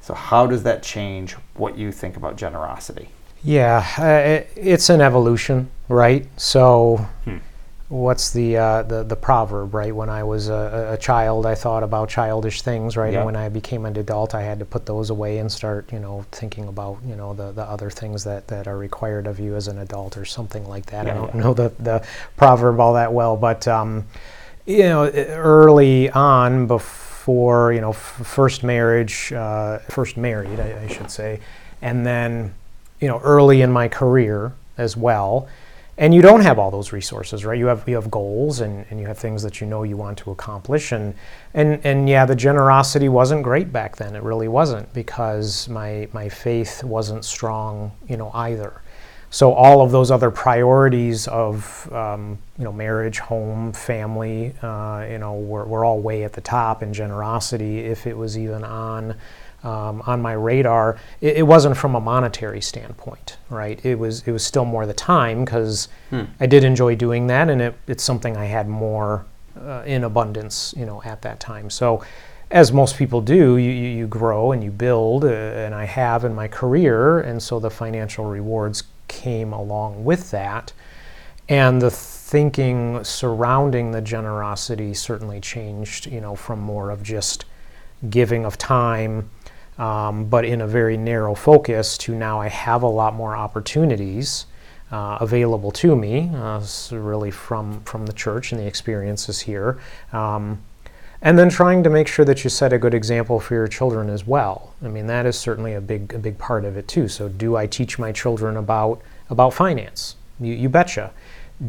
So 0.00 0.14
how 0.14 0.46
does 0.46 0.62
that 0.64 0.82
change 0.82 1.32
what 1.54 1.78
you 1.78 1.92
think 1.92 2.16
about 2.16 2.36
generosity? 2.36 3.08
Yeah, 3.44 3.86
uh, 3.98 4.04
it, 4.04 4.50
it's 4.56 4.90
an 4.90 5.00
evolution, 5.00 5.70
right? 5.88 6.26
So, 6.36 7.06
what's 7.92 8.30
the, 8.30 8.56
uh, 8.56 8.82
the 8.84 9.02
the 9.02 9.14
proverb, 9.14 9.74
right? 9.74 9.94
When 9.94 10.08
I 10.08 10.24
was 10.24 10.48
a, 10.48 10.92
a 10.94 10.96
child, 10.96 11.44
I 11.44 11.54
thought 11.54 11.82
about 11.82 12.08
childish 12.08 12.62
things, 12.62 12.96
right? 12.96 13.12
Yeah. 13.12 13.18
And 13.18 13.26
when 13.26 13.36
I 13.36 13.50
became 13.50 13.84
an 13.84 13.98
adult, 13.98 14.34
I 14.34 14.40
had 14.40 14.58
to 14.60 14.64
put 14.64 14.86
those 14.86 15.10
away 15.10 15.38
and 15.38 15.52
start, 15.52 15.92
you 15.92 15.98
know, 15.98 16.24
thinking 16.32 16.68
about, 16.68 16.98
you 17.06 17.14
know, 17.14 17.34
the, 17.34 17.52
the 17.52 17.62
other 17.62 17.90
things 17.90 18.24
that, 18.24 18.48
that 18.48 18.66
are 18.66 18.78
required 18.78 19.26
of 19.26 19.38
you 19.38 19.56
as 19.56 19.68
an 19.68 19.78
adult 19.78 20.16
or 20.16 20.24
something 20.24 20.66
like 20.66 20.86
that. 20.86 21.04
Yeah, 21.04 21.12
I 21.12 21.14
don't 21.16 21.34
yeah. 21.34 21.40
know 21.42 21.52
the, 21.52 21.68
the 21.78 22.06
proverb 22.38 22.80
all 22.80 22.94
that 22.94 23.12
well, 23.12 23.36
but 23.36 23.68
um, 23.68 24.06
you 24.64 24.84
know, 24.84 25.10
early 25.10 26.08
on, 26.08 26.66
before 26.66 27.74
you 27.74 27.82
know, 27.82 27.90
f- 27.90 28.20
first 28.24 28.64
marriage, 28.64 29.34
uh, 29.34 29.80
first 29.80 30.16
married, 30.16 30.58
I, 30.58 30.84
I 30.84 30.86
should 30.88 31.10
say, 31.10 31.40
and 31.82 32.06
then 32.06 32.54
you 33.00 33.08
know, 33.08 33.18
early 33.18 33.60
in 33.60 33.70
my 33.70 33.88
career 33.88 34.52
as 34.78 34.96
well. 34.96 35.46
And 36.02 36.12
you 36.12 36.20
don't 36.20 36.40
have 36.40 36.58
all 36.58 36.72
those 36.72 36.90
resources, 36.92 37.44
right? 37.44 37.56
You 37.56 37.66
have 37.66 37.88
you 37.88 37.94
have 37.94 38.10
goals 38.10 38.60
and, 38.60 38.84
and 38.90 38.98
you 38.98 39.06
have 39.06 39.18
things 39.18 39.40
that 39.44 39.60
you 39.60 39.68
know 39.68 39.84
you 39.84 39.96
want 39.96 40.18
to 40.18 40.32
accomplish 40.32 40.90
and 40.90 41.14
and 41.54 41.80
and 41.86 42.08
yeah, 42.08 42.26
the 42.26 42.34
generosity 42.34 43.08
wasn't 43.08 43.44
great 43.44 43.72
back 43.72 43.94
then. 43.94 44.16
It 44.16 44.22
really 44.24 44.48
wasn't 44.48 44.92
because 44.92 45.68
my 45.68 46.08
my 46.12 46.28
faith 46.28 46.82
wasn't 46.82 47.24
strong, 47.24 47.92
you 48.08 48.16
know, 48.16 48.32
either. 48.34 48.82
So 49.30 49.52
all 49.52 49.80
of 49.80 49.92
those 49.92 50.10
other 50.10 50.32
priorities 50.32 51.28
of 51.28 51.88
um, 51.92 52.36
you 52.58 52.64
know 52.64 52.72
marriage, 52.72 53.20
home, 53.20 53.72
family, 53.72 54.54
uh, 54.60 55.06
you 55.08 55.18
know, 55.18 55.34
were, 55.34 55.66
were 55.66 55.84
all 55.84 56.00
way 56.00 56.24
at 56.24 56.32
the 56.32 56.40
top, 56.40 56.82
and 56.82 56.92
generosity, 56.92 57.78
if 57.78 58.08
it 58.08 58.16
was 58.16 58.36
even 58.36 58.64
on 58.64 59.14
um, 59.62 60.02
on 60.06 60.20
my 60.20 60.32
radar, 60.32 60.98
it, 61.20 61.38
it 61.38 61.42
wasn't 61.42 61.76
from 61.76 61.94
a 61.94 62.00
monetary 62.00 62.60
standpoint, 62.60 63.36
right? 63.48 63.84
It 63.84 63.98
was 63.98 64.22
it 64.26 64.32
was 64.32 64.44
still 64.44 64.64
more 64.64 64.86
the 64.86 64.94
time 64.94 65.44
because 65.44 65.88
I 66.40 66.46
did 66.46 66.64
enjoy 66.64 66.96
doing 66.96 67.26
that, 67.28 67.48
and 67.48 67.62
it, 67.62 67.74
it's 67.86 68.02
something 68.02 68.36
I 68.36 68.46
had 68.46 68.68
more 68.68 69.24
uh, 69.60 69.82
in 69.86 70.04
abundance, 70.04 70.74
you 70.76 70.86
know, 70.86 71.02
at 71.04 71.22
that 71.22 71.40
time. 71.40 71.70
So 71.70 72.02
as 72.50 72.70
most 72.70 72.96
people 72.96 73.22
do, 73.22 73.56
you, 73.56 73.70
you, 73.70 73.88
you 73.88 74.06
grow 74.06 74.52
and 74.52 74.62
you 74.62 74.70
build, 74.70 75.24
uh, 75.24 75.28
and 75.28 75.74
I 75.74 75.84
have 75.84 76.24
in 76.24 76.34
my 76.34 76.48
career, 76.48 77.20
and 77.20 77.42
so 77.42 77.58
the 77.58 77.70
financial 77.70 78.26
rewards 78.26 78.84
came 79.08 79.52
along 79.52 80.04
with 80.04 80.30
that. 80.32 80.72
And 81.48 81.80
the 81.80 81.90
thinking 81.90 83.02
surrounding 83.04 83.90
the 83.90 84.00
generosity 84.00 84.94
certainly 84.94 85.40
changed, 85.40 86.06
you 86.06 86.20
know, 86.20 86.36
from 86.36 86.60
more 86.60 86.90
of 86.90 87.02
just 87.02 87.44
giving 88.10 88.44
of 88.44 88.58
time, 88.58 89.30
um, 89.78 90.26
but 90.26 90.44
in 90.44 90.60
a 90.60 90.66
very 90.66 90.96
narrow 90.96 91.34
focus, 91.34 91.96
to 91.98 92.14
now 92.14 92.40
I 92.40 92.48
have 92.48 92.82
a 92.82 92.88
lot 92.88 93.14
more 93.14 93.36
opportunities 93.36 94.46
uh, 94.90 95.16
available 95.20 95.70
to 95.70 95.96
me, 95.96 96.30
uh, 96.34 96.62
really 96.90 97.30
from, 97.30 97.80
from 97.84 98.06
the 98.06 98.12
church 98.12 98.52
and 98.52 98.60
the 98.60 98.66
experiences 98.66 99.40
here. 99.40 99.80
Um, 100.12 100.62
and 101.22 101.38
then 101.38 101.48
trying 101.48 101.84
to 101.84 101.90
make 101.90 102.08
sure 102.08 102.24
that 102.24 102.42
you 102.42 102.50
set 102.50 102.72
a 102.72 102.78
good 102.78 102.94
example 102.94 103.38
for 103.38 103.54
your 103.54 103.68
children 103.68 104.10
as 104.10 104.26
well. 104.26 104.74
I 104.82 104.88
mean, 104.88 105.06
that 105.06 105.24
is 105.24 105.38
certainly 105.38 105.74
a 105.74 105.80
big, 105.80 106.12
a 106.12 106.18
big 106.18 106.36
part 106.36 106.64
of 106.64 106.76
it 106.76 106.88
too. 106.88 107.06
So, 107.06 107.28
do 107.28 107.56
I 107.56 107.66
teach 107.66 107.98
my 107.98 108.10
children 108.10 108.56
about 108.56 109.00
about 109.30 109.54
finance? 109.54 110.16
You, 110.40 110.52
you 110.54 110.68
betcha. 110.68 111.12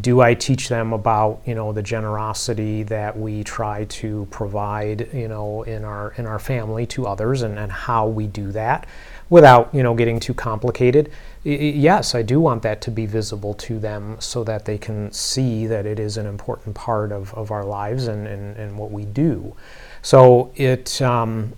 Do 0.01 0.21
I 0.21 0.33
teach 0.33 0.69
them 0.69 0.93
about 0.93 1.41
you 1.45 1.55
know 1.55 1.71
the 1.71 1.83
generosity 1.83 2.83
that 2.83 3.17
we 3.17 3.43
try 3.43 3.85
to 3.85 4.27
provide 4.31 5.09
you 5.13 5.27
know 5.27 5.63
in 5.63 5.83
our 5.83 6.13
in 6.17 6.25
our 6.25 6.39
family 6.39 6.85
to 6.87 7.05
others 7.05 7.41
and, 7.41 7.59
and 7.59 7.71
how 7.71 8.07
we 8.07 8.27
do 8.27 8.51
that? 8.53 8.87
without 9.33 9.73
you 9.73 9.81
know 9.81 9.95
getting 9.95 10.19
too 10.19 10.33
complicated. 10.33 11.09
I- 11.43 11.49
yes, 11.49 12.13
I 12.13 12.21
do 12.21 12.39
want 12.39 12.61
that 12.61 12.81
to 12.81 12.91
be 12.91 13.07
visible 13.07 13.55
to 13.55 13.79
them 13.79 14.17
so 14.19 14.43
that 14.43 14.65
they 14.65 14.77
can 14.77 15.11
see 15.11 15.65
that 15.67 15.87
it 15.87 15.99
is 15.99 16.17
an 16.17 16.27
important 16.27 16.75
part 16.75 17.11
of, 17.11 17.33
of 17.33 17.49
our 17.49 17.65
lives 17.65 18.07
and, 18.07 18.27
and, 18.27 18.55
and 18.57 18.77
what 18.77 18.91
we 18.91 19.05
do. 19.05 19.55
So 20.03 20.51
it 20.55 21.01
um, 21.01 21.53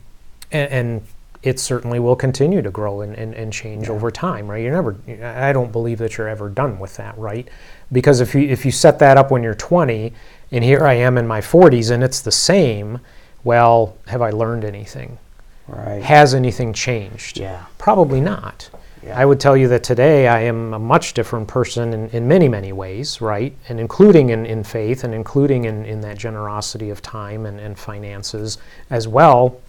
and, 0.51 0.71
and 0.71 1.01
it 1.45 1.59
certainly 1.59 1.99
will 1.99 2.15
continue 2.15 2.59
to 2.63 2.71
grow 2.71 3.01
and, 3.01 3.13
and, 3.15 3.35
and 3.35 3.53
change 3.53 3.87
over 3.87 4.09
time, 4.09 4.49
right? 4.49 4.63
You're 4.63 4.73
never, 4.73 4.97
I 5.23 5.53
don't 5.53 5.71
believe 5.71 5.99
that 5.99 6.17
you're 6.17 6.27
ever 6.27 6.49
done 6.49 6.79
with 6.79 6.97
that, 6.97 7.15
right? 7.19 7.47
Because 7.91 8.19
if 8.19 8.33
you, 8.33 8.41
if 8.41 8.65
you 8.65 8.71
set 8.71 8.97
that 8.99 9.15
up 9.15 9.29
when 9.29 9.43
you're 9.43 9.53
20 9.53 10.11
and 10.51 10.63
here 10.63 10.85
I 10.85 10.95
am 10.95 11.19
in 11.19 11.27
my 11.27 11.41
40s 11.41 11.91
and 11.91 12.03
it's 12.03 12.19
the 12.19 12.31
same, 12.31 12.99
well, 13.43 13.95
have 14.07 14.23
I 14.23 14.31
learned 14.31 14.65
anything? 14.65 15.19
Right. 15.67 16.01
Has 16.01 16.33
anything 16.33 16.73
changed? 16.73 17.37
Yeah. 17.37 17.65
Probably 17.77 18.21
not. 18.21 18.67
Yeah. 19.03 19.19
I 19.19 19.25
would 19.25 19.39
tell 19.39 19.55
you 19.55 19.67
that 19.67 19.83
today 19.83 20.27
I 20.27 20.41
am 20.41 20.73
a 20.73 20.79
much 20.79 21.13
different 21.13 21.47
person 21.47 21.93
in, 21.93 22.09
in 22.09 22.27
many, 22.27 22.49
many 22.49 22.73
ways, 22.73 23.21
right? 23.21 23.55
And 23.69 23.79
including 23.79 24.31
in, 24.31 24.47
in 24.47 24.63
faith 24.63 25.03
and 25.03 25.13
including 25.13 25.65
in, 25.65 25.85
in 25.85 26.01
that 26.01 26.17
generosity 26.17 26.89
of 26.89 27.03
time 27.03 27.45
and, 27.45 27.59
and 27.59 27.77
finances 27.77 28.57
as 28.89 29.07
well 29.07 29.61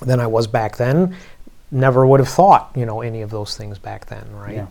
than 0.00 0.20
I 0.20 0.26
was 0.26 0.46
back 0.46 0.76
then. 0.76 1.16
Never 1.70 2.06
would 2.06 2.20
have 2.20 2.28
thought, 2.28 2.70
you 2.76 2.86
know, 2.86 3.00
any 3.00 3.22
of 3.22 3.30
those 3.30 3.56
things 3.56 3.78
back 3.78 4.06
then, 4.06 4.24
right? 4.32 4.54
Yeah. 4.54 4.66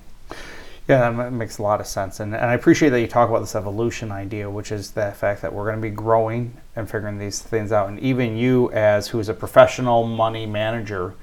Yeah, 0.88 1.10
that 1.12 1.32
makes 1.32 1.60
a 1.60 1.62
lot 1.62 1.80
of 1.80 1.88
sense. 1.88 2.20
And, 2.20 2.36
and 2.36 2.44
I 2.46 2.56
appreciate 2.56 2.90
that 2.90 3.00
you 3.00 3.08
talk 3.08 3.30
about 3.30 3.40
this 3.40 3.56
evolution 3.56 4.12
idea, 4.12 4.50
which 4.50 4.70
is 4.70 4.92
the 4.92 5.12
fact 5.12 5.42
that 5.42 5.54
we're 5.54 5.64
going 5.64 5.78
to 5.78 5.82
be 5.82 5.90
growing 5.90 6.58
and 6.76 6.90
figuring 6.90 7.18
these 7.18 7.42
things 7.42 7.72
out. 7.72 7.88
And 7.88 7.98
even 8.00 8.36
you, 8.36 8.70
as 8.74 9.08
who's 9.08 9.30
a 9.30 9.34
professional 9.34 10.06
money 10.06 10.46
manager, 10.46 11.14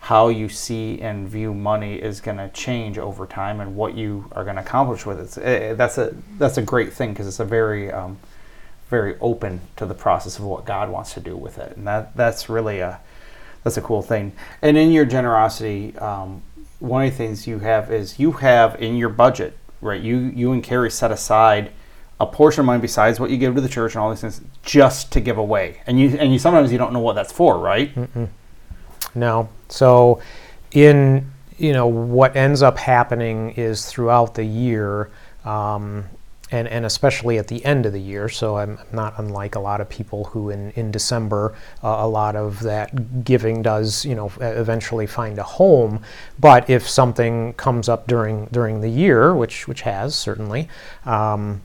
how 0.00 0.28
you 0.28 0.48
see 0.48 1.00
and 1.02 1.28
view 1.28 1.52
money 1.52 1.96
is 1.96 2.22
going 2.22 2.38
to 2.38 2.48
change 2.50 2.96
over 2.96 3.26
time 3.26 3.60
and 3.60 3.76
what 3.76 3.94
you 3.94 4.30
are 4.32 4.42
going 4.42 4.56
to 4.56 4.62
accomplish 4.62 5.04
with 5.04 5.18
it. 5.18 5.22
It's- 5.22 5.38
eh, 5.38 5.68
eh, 5.70 5.74
that's, 5.74 5.98
a, 5.98 6.14
that's 6.38 6.56
a 6.56 6.62
great 6.62 6.92
thing 6.94 7.10
because 7.12 7.26
it's 7.26 7.40
a 7.40 7.44
very, 7.44 7.92
um, 7.92 8.18
very 8.88 9.16
open 9.20 9.60
to 9.76 9.84
the 9.84 9.94
process 9.94 10.38
of 10.38 10.44
what 10.44 10.64
God 10.64 10.88
wants 10.88 11.12
to 11.14 11.20
do 11.20 11.36
with 11.36 11.58
it. 11.58 11.76
And 11.76 11.86
that, 11.86 12.16
that's 12.16 12.48
really 12.48 12.80
a, 12.80 13.00
that's 13.64 13.76
a 13.76 13.82
cool 13.82 14.02
thing. 14.02 14.32
And 14.62 14.76
in 14.76 14.92
your 14.92 15.04
generosity, 15.04 15.96
um, 15.98 16.42
one 16.78 17.04
of 17.04 17.10
the 17.10 17.16
things 17.16 17.46
you 17.46 17.58
have 17.60 17.90
is 17.90 18.18
you 18.18 18.32
have 18.32 18.80
in 18.80 18.96
your 18.96 19.08
budget, 19.08 19.56
right? 19.80 20.00
You 20.00 20.16
you 20.18 20.52
and 20.52 20.62
Carrie 20.62 20.90
set 20.90 21.10
aside 21.10 21.72
a 22.20 22.26
portion 22.26 22.60
of 22.60 22.66
money 22.66 22.80
besides 22.80 23.18
what 23.18 23.30
you 23.30 23.36
give 23.36 23.54
to 23.54 23.60
the 23.60 23.68
church 23.68 23.94
and 23.94 24.02
all 24.02 24.10
these 24.10 24.20
things 24.20 24.40
just 24.62 25.10
to 25.12 25.20
give 25.20 25.38
away. 25.38 25.80
And 25.86 25.98
you 25.98 26.10
and 26.18 26.32
you 26.32 26.38
sometimes 26.38 26.70
you 26.70 26.78
don't 26.78 26.92
know 26.92 27.00
what 27.00 27.14
that's 27.14 27.32
for, 27.32 27.58
right? 27.58 27.90
No. 29.14 29.48
So, 29.68 30.20
in 30.72 31.30
you 31.58 31.72
know 31.72 31.86
what 31.86 32.36
ends 32.36 32.62
up 32.62 32.78
happening 32.78 33.50
is 33.52 33.86
throughout 33.86 34.34
the 34.34 34.44
year, 34.44 35.10
um, 35.44 36.04
and 36.54 36.68
and 36.68 36.86
especially 36.86 37.36
at 37.36 37.48
the 37.48 37.64
end 37.64 37.84
of 37.84 37.92
the 37.92 38.00
year. 38.00 38.28
So 38.28 38.56
I'm 38.56 38.78
not 38.92 39.14
unlike 39.18 39.56
a 39.56 39.60
lot 39.60 39.80
of 39.80 39.88
people 39.88 40.24
who 40.24 40.50
in 40.50 40.70
in 40.72 40.92
December 40.92 41.54
uh, 41.82 41.96
a 41.98 42.08
lot 42.08 42.36
of 42.36 42.60
that 42.60 43.24
giving 43.24 43.60
does 43.60 44.04
you 44.04 44.14
know 44.14 44.30
eventually 44.40 45.06
find 45.06 45.38
a 45.38 45.42
home. 45.42 46.00
But 46.38 46.70
if 46.70 46.88
something 46.88 47.54
comes 47.54 47.88
up 47.88 48.06
during 48.06 48.46
during 48.46 48.80
the 48.80 48.88
year, 48.88 49.34
which 49.34 49.66
which 49.68 49.82
has 49.82 50.14
certainly. 50.14 50.68
Um, 51.04 51.62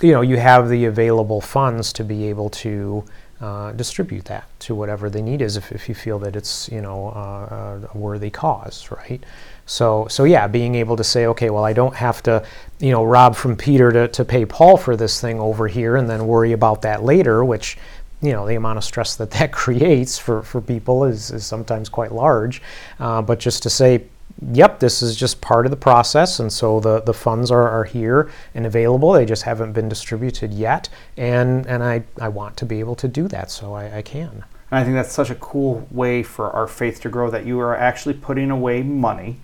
you 0.00 0.10
know, 0.10 0.20
you 0.20 0.36
have 0.36 0.68
the 0.68 0.86
available 0.86 1.40
funds 1.40 1.92
to 1.92 2.02
be 2.02 2.24
able 2.24 2.50
to 2.50 3.04
uh, 3.42 3.72
distribute 3.72 4.24
that 4.26 4.44
to 4.60 4.74
whatever 4.74 5.10
the 5.10 5.20
need 5.20 5.42
is 5.42 5.56
if, 5.56 5.72
if 5.72 5.88
you 5.88 5.94
feel 5.94 6.18
that 6.20 6.36
it's 6.36 6.68
you 6.70 6.80
know 6.80 7.08
uh, 7.08 7.88
a 7.92 7.98
worthy 7.98 8.30
cause 8.30 8.88
right? 8.90 9.22
So 9.66 10.06
so 10.08 10.24
yeah 10.24 10.46
being 10.46 10.76
able 10.76 10.96
to 10.96 11.04
say 11.04 11.26
okay 11.26 11.50
well 11.50 11.64
i 11.64 11.72
don't 11.72 11.94
have 11.94 12.22
to 12.24 12.44
you 12.78 12.90
know 12.90 13.04
rob 13.04 13.36
from 13.36 13.56
peter 13.56 13.90
to, 13.92 14.08
to 14.08 14.24
pay 14.24 14.44
paul 14.44 14.76
for 14.76 14.96
this 14.96 15.20
thing 15.20 15.40
over 15.40 15.68
here 15.68 15.96
and 15.96 16.08
then 16.08 16.26
worry 16.26 16.52
about 16.52 16.82
that 16.82 17.02
later 17.02 17.44
which 17.44 17.76
you 18.22 18.32
know 18.32 18.46
the 18.46 18.54
amount 18.54 18.78
of 18.78 18.84
stress 18.84 19.16
that 19.16 19.30
that 19.38 19.52
creates 19.52 20.18
for, 20.18 20.42
for 20.42 20.60
people 20.60 21.04
is, 21.04 21.30
is 21.30 21.44
sometimes 21.44 21.88
quite 21.88 22.12
large. 22.12 22.62
Uh, 22.98 23.20
but 23.20 23.38
just 23.38 23.62
to 23.64 23.70
say 23.70 24.04
yep, 24.52 24.80
this 24.80 25.02
is 25.02 25.16
just 25.16 25.40
part 25.40 25.66
of 25.66 25.70
the 25.70 25.76
process, 25.76 26.40
and 26.40 26.52
so 26.52 26.80
the, 26.80 27.00
the 27.00 27.14
funds 27.14 27.50
are, 27.50 27.68
are 27.68 27.84
here 27.84 28.30
and 28.54 28.66
available. 28.66 29.12
They 29.12 29.26
just 29.26 29.42
haven't 29.42 29.72
been 29.72 29.88
distributed 29.88 30.52
yet, 30.52 30.88
and 31.16 31.66
and 31.66 31.82
I, 31.82 32.04
I 32.20 32.28
want 32.28 32.56
to 32.58 32.66
be 32.66 32.80
able 32.80 32.94
to 32.96 33.08
do 33.08 33.28
that, 33.28 33.50
so 33.50 33.74
I, 33.74 33.98
I 33.98 34.02
can. 34.02 34.44
And 34.70 34.80
I 34.80 34.84
think 34.84 34.94
that's 34.94 35.12
such 35.12 35.30
a 35.30 35.34
cool 35.34 35.86
way 35.90 36.22
for 36.22 36.50
our 36.50 36.66
faith 36.66 37.00
to 37.02 37.08
grow 37.08 37.30
that 37.30 37.44
you 37.44 37.60
are 37.60 37.76
actually 37.76 38.14
putting 38.14 38.50
away 38.50 38.82
money 38.82 39.36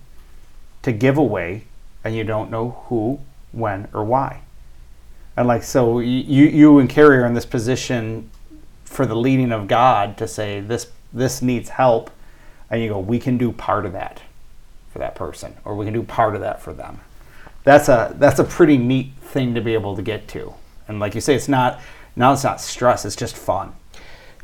to 0.81 0.91
give 0.91 1.17
away 1.17 1.65
and 2.03 2.15
you 2.15 2.23
don't 2.23 2.49
know 2.49 2.83
who, 2.87 3.19
when, 3.51 3.87
or 3.93 4.03
why. 4.03 4.41
And 5.37 5.47
like 5.47 5.63
so 5.63 5.99
you 5.99 6.45
you 6.45 6.79
and 6.79 6.89
Carrie 6.89 7.19
are 7.19 7.25
in 7.25 7.33
this 7.33 7.45
position 7.45 8.29
for 8.83 9.05
the 9.05 9.15
leading 9.15 9.51
of 9.51 9.67
God 9.67 10.17
to 10.17 10.27
say 10.27 10.59
this 10.59 10.87
this 11.13 11.41
needs 11.41 11.69
help 11.69 12.09
and 12.69 12.81
you 12.81 12.89
go, 12.89 12.99
we 12.99 13.19
can 13.19 13.37
do 13.37 13.51
part 13.51 13.85
of 13.85 13.93
that 13.93 14.21
for 14.91 14.99
that 14.99 15.15
person, 15.15 15.55
or 15.65 15.75
we 15.75 15.85
can 15.85 15.93
do 15.93 16.03
part 16.03 16.35
of 16.35 16.41
that 16.41 16.61
for 16.61 16.73
them. 16.73 16.99
That's 17.63 17.89
a 17.89 18.15
that's 18.17 18.39
a 18.39 18.43
pretty 18.43 18.77
neat 18.77 19.11
thing 19.21 19.53
to 19.55 19.61
be 19.61 19.73
able 19.73 19.95
to 19.95 20.01
get 20.01 20.27
to. 20.29 20.53
And 20.87 20.99
like 20.99 21.15
you 21.15 21.21
say, 21.21 21.35
it's 21.35 21.47
not 21.47 21.79
now 22.15 22.33
it's 22.33 22.43
not 22.43 22.61
stress, 22.61 23.05
it's 23.05 23.15
just 23.15 23.35
fun. 23.35 23.73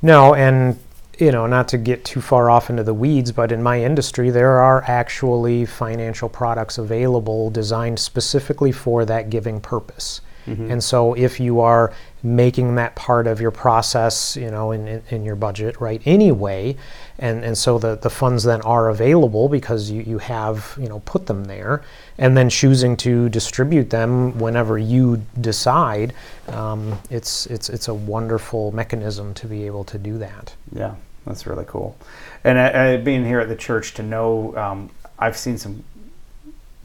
No, 0.01 0.35
and 0.35 0.79
you 1.17 1.31
know, 1.31 1.47
not 1.47 1.67
to 1.69 1.77
get 1.77 2.03
too 2.03 2.21
far 2.21 2.49
off 2.49 2.69
into 2.69 2.83
the 2.83 2.93
weeds, 2.93 3.31
but 3.31 3.51
in 3.51 3.63
my 3.63 3.81
industry, 3.81 4.29
there 4.29 4.59
are 4.59 4.83
actually 4.83 5.65
financial 5.65 6.27
products 6.27 6.77
available 6.77 7.49
designed 7.49 7.99
specifically 7.99 8.71
for 8.71 9.05
that 9.05 9.29
giving 9.29 9.61
purpose. 9.61 10.21
And 10.47 10.83
so, 10.83 11.13
if 11.15 11.39
you 11.39 11.59
are 11.61 11.91
making 12.21 12.75
that 12.75 12.95
part 12.95 13.25
of 13.27 13.41
your 13.41 13.51
process, 13.51 14.35
you 14.37 14.51
know, 14.51 14.71
in, 14.71 14.87
in, 14.87 15.01
in 15.09 15.25
your 15.25 15.35
budget, 15.35 15.79
right, 15.81 16.01
anyway, 16.05 16.75
and, 17.19 17.43
and 17.43 17.57
so 17.57 17.79
the, 17.79 17.95
the 17.95 18.09
funds 18.09 18.43
then 18.43 18.61
are 18.61 18.89
available 18.89 19.49
because 19.49 19.89
you, 19.89 20.01
you 20.03 20.17
have, 20.19 20.77
you 20.79 20.87
know, 20.87 20.99
put 21.05 21.25
them 21.25 21.45
there, 21.45 21.83
and 22.19 22.35
then 22.37 22.49
choosing 22.49 22.95
to 22.97 23.27
distribute 23.29 23.89
them 23.89 24.37
whenever 24.37 24.77
you 24.77 25.21
decide, 25.41 26.13
um, 26.49 26.97
it's, 27.09 27.47
it's, 27.47 27.69
it's 27.69 27.87
a 27.87 27.93
wonderful 27.93 28.71
mechanism 28.71 29.33
to 29.35 29.47
be 29.47 29.65
able 29.65 29.83
to 29.83 29.97
do 29.97 30.17
that. 30.19 30.53
Yeah, 30.73 30.93
that's 31.25 31.47
really 31.47 31.65
cool. 31.67 31.95
And 32.43 32.57
uh, 32.57 32.61
uh, 32.61 32.97
being 32.97 33.25
here 33.25 33.39
at 33.39 33.49
the 33.49 33.55
church 33.55 33.95
to 33.95 34.03
know, 34.03 34.55
um, 34.57 34.89
I've 35.17 35.37
seen 35.37 35.57
some 35.57 35.83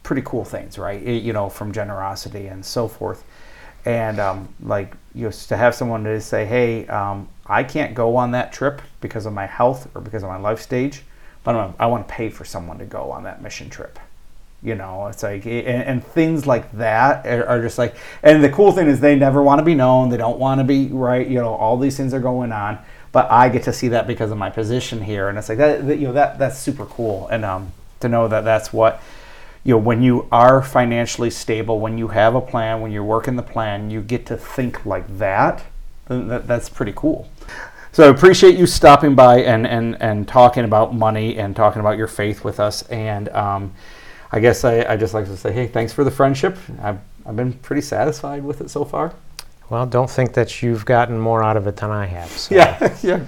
pretty 0.02 0.22
cool 0.24 0.44
things, 0.44 0.78
right? 0.78 1.02
Y- 1.04 1.12
You 1.12 1.32
know, 1.32 1.48
from 1.48 1.72
generosity 1.72 2.46
and 2.46 2.64
so 2.64 2.88
forth. 2.88 3.22
And 3.84 4.20
um, 4.20 4.48
like, 4.62 4.94
you 5.14 5.24
know, 5.24 5.30
to 5.30 5.56
have 5.56 5.74
someone 5.74 6.04
to 6.04 6.20
say, 6.20 6.44
hey, 6.44 6.86
um, 6.88 7.28
I 7.46 7.64
can't 7.64 7.94
go 7.94 8.16
on 8.16 8.32
that 8.32 8.52
trip 8.52 8.82
because 9.00 9.26
of 9.26 9.32
my 9.32 9.46
health 9.46 9.88
or 9.94 10.00
because 10.00 10.22
of 10.22 10.28
my 10.28 10.38
life 10.38 10.60
stage, 10.60 11.02
but 11.42 11.56
I'm, 11.56 11.74
I 11.78 11.86
want 11.86 12.06
to 12.06 12.14
pay 12.14 12.28
for 12.28 12.44
someone 12.44 12.78
to 12.78 12.84
go 12.84 13.10
on 13.10 13.24
that 13.24 13.42
mission 13.42 13.70
trip. 13.70 13.98
You 14.62 14.74
know, 14.74 15.06
it's 15.06 15.22
like, 15.22 15.46
and, 15.46 15.66
and 15.66 16.04
things 16.04 16.46
like 16.46 16.70
that 16.72 17.26
are, 17.26 17.46
are 17.46 17.62
just 17.62 17.78
like, 17.78 17.96
and 18.22 18.44
the 18.44 18.50
cool 18.50 18.72
thing 18.72 18.88
is 18.88 19.00
they 19.00 19.16
never 19.16 19.42
want 19.42 19.58
to 19.58 19.64
be 19.64 19.74
known. 19.74 20.10
They 20.10 20.18
don't 20.18 20.38
want 20.38 20.60
to 20.60 20.64
be 20.64 20.88
right. 20.88 21.26
You 21.26 21.40
know, 21.40 21.54
all 21.54 21.78
these 21.78 21.96
things 21.96 22.12
are 22.12 22.20
going 22.20 22.52
on, 22.52 22.78
but 23.10 23.30
I 23.30 23.48
get 23.48 23.62
to 23.64 23.72
see 23.72 23.88
that 23.88 24.06
because 24.06 24.30
of 24.30 24.36
my 24.36 24.50
position 24.50 25.02
here, 25.02 25.30
and 25.30 25.38
it's 25.38 25.48
like 25.48 25.56
that. 25.56 25.86
that 25.86 25.98
you 25.98 26.08
know, 26.08 26.12
that 26.12 26.38
that's 26.38 26.58
super 26.58 26.84
cool, 26.84 27.26
and 27.28 27.42
um, 27.46 27.72
to 28.00 28.08
know 28.10 28.28
that 28.28 28.44
that's 28.44 28.70
what 28.70 29.00
you 29.64 29.74
know 29.74 29.78
when 29.78 30.02
you 30.02 30.26
are 30.32 30.62
financially 30.62 31.30
stable, 31.30 31.80
when 31.80 31.98
you 31.98 32.08
have 32.08 32.34
a 32.34 32.40
plan, 32.40 32.80
when 32.80 32.92
you're 32.92 33.04
working 33.04 33.36
the 33.36 33.42
plan, 33.42 33.90
you 33.90 34.00
get 34.00 34.26
to 34.26 34.36
think 34.36 34.86
like 34.86 35.18
that. 35.18 35.64
that 36.08 36.46
that's 36.46 36.68
pretty 36.68 36.92
cool. 36.94 37.28
So 37.92 38.06
I 38.06 38.10
appreciate 38.10 38.56
you 38.56 38.66
stopping 38.66 39.16
by 39.16 39.40
and, 39.40 39.66
and, 39.66 40.00
and 40.00 40.28
talking 40.28 40.64
about 40.64 40.94
money 40.94 41.38
and 41.38 41.56
talking 41.56 41.80
about 41.80 41.98
your 41.98 42.06
faith 42.06 42.44
with 42.44 42.60
us. 42.60 42.82
And 42.82 43.28
um, 43.30 43.74
I 44.30 44.38
guess 44.38 44.64
I, 44.64 44.84
I 44.92 44.96
just 44.96 45.12
like 45.12 45.24
to 45.26 45.36
say, 45.36 45.50
hey, 45.50 45.66
thanks 45.66 45.92
for 45.92 46.04
the 46.04 46.10
friendship. 46.10 46.56
I've, 46.80 47.00
I've 47.26 47.34
been 47.34 47.52
pretty 47.52 47.82
satisfied 47.82 48.44
with 48.44 48.60
it 48.60 48.70
so 48.70 48.84
far. 48.84 49.12
Well, 49.70 49.86
don't 49.86 50.10
think 50.10 50.32
that 50.32 50.62
you've 50.62 50.84
gotten 50.84 51.16
more 51.16 51.44
out 51.44 51.56
of 51.56 51.68
it 51.68 51.76
than 51.76 51.92
I 51.92 52.04
have. 52.06 52.28
So. 52.28 52.56
Yeah, 52.56 52.96
yeah. 53.02 53.24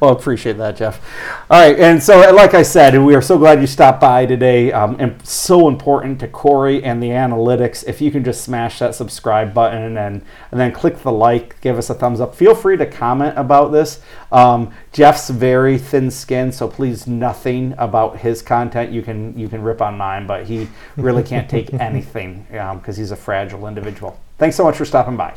Well, 0.00 0.10
appreciate 0.10 0.56
that, 0.58 0.76
Jeff. 0.76 1.00
All 1.48 1.60
right, 1.60 1.78
and 1.78 2.02
so 2.02 2.32
like 2.34 2.52
I 2.52 2.62
said, 2.62 3.00
we 3.00 3.14
are 3.14 3.22
so 3.22 3.38
glad 3.38 3.60
you 3.60 3.68
stopped 3.68 4.00
by 4.00 4.26
today. 4.26 4.72
Um, 4.72 4.96
and 4.98 5.24
so 5.24 5.68
important 5.68 6.18
to 6.20 6.28
Corey 6.28 6.82
and 6.82 7.00
the 7.00 7.10
analytics. 7.10 7.86
If 7.86 8.00
you 8.00 8.10
can 8.10 8.24
just 8.24 8.42
smash 8.42 8.80
that 8.80 8.96
subscribe 8.96 9.54
button 9.54 9.96
and 9.96 10.22
and 10.50 10.60
then 10.60 10.72
click 10.72 10.98
the 10.98 11.12
like, 11.12 11.60
give 11.60 11.78
us 11.78 11.90
a 11.90 11.94
thumbs 11.94 12.20
up. 12.20 12.34
Feel 12.34 12.56
free 12.56 12.76
to 12.76 12.86
comment 12.86 13.38
about 13.38 13.70
this. 13.70 14.00
Um, 14.32 14.74
Jeff's 14.92 15.30
very 15.30 15.78
thin-skinned, 15.78 16.54
so 16.56 16.66
please 16.66 17.06
nothing 17.06 17.72
about 17.78 18.18
his 18.18 18.42
content. 18.42 18.90
You 18.90 19.02
can 19.02 19.38
you 19.38 19.48
can 19.48 19.62
rip 19.62 19.80
on 19.80 19.96
mine, 19.96 20.26
but 20.26 20.46
he 20.46 20.68
really 20.96 21.22
can't 21.22 21.48
take 21.48 21.72
anything 21.74 22.48
because 22.50 22.96
he's 22.96 23.12
a 23.12 23.16
fragile 23.16 23.68
individual. 23.68 24.18
Thanks 24.38 24.56
so 24.56 24.64
much 24.64 24.76
for 24.76 24.84
stopping 24.84 25.16
by. 25.16 25.34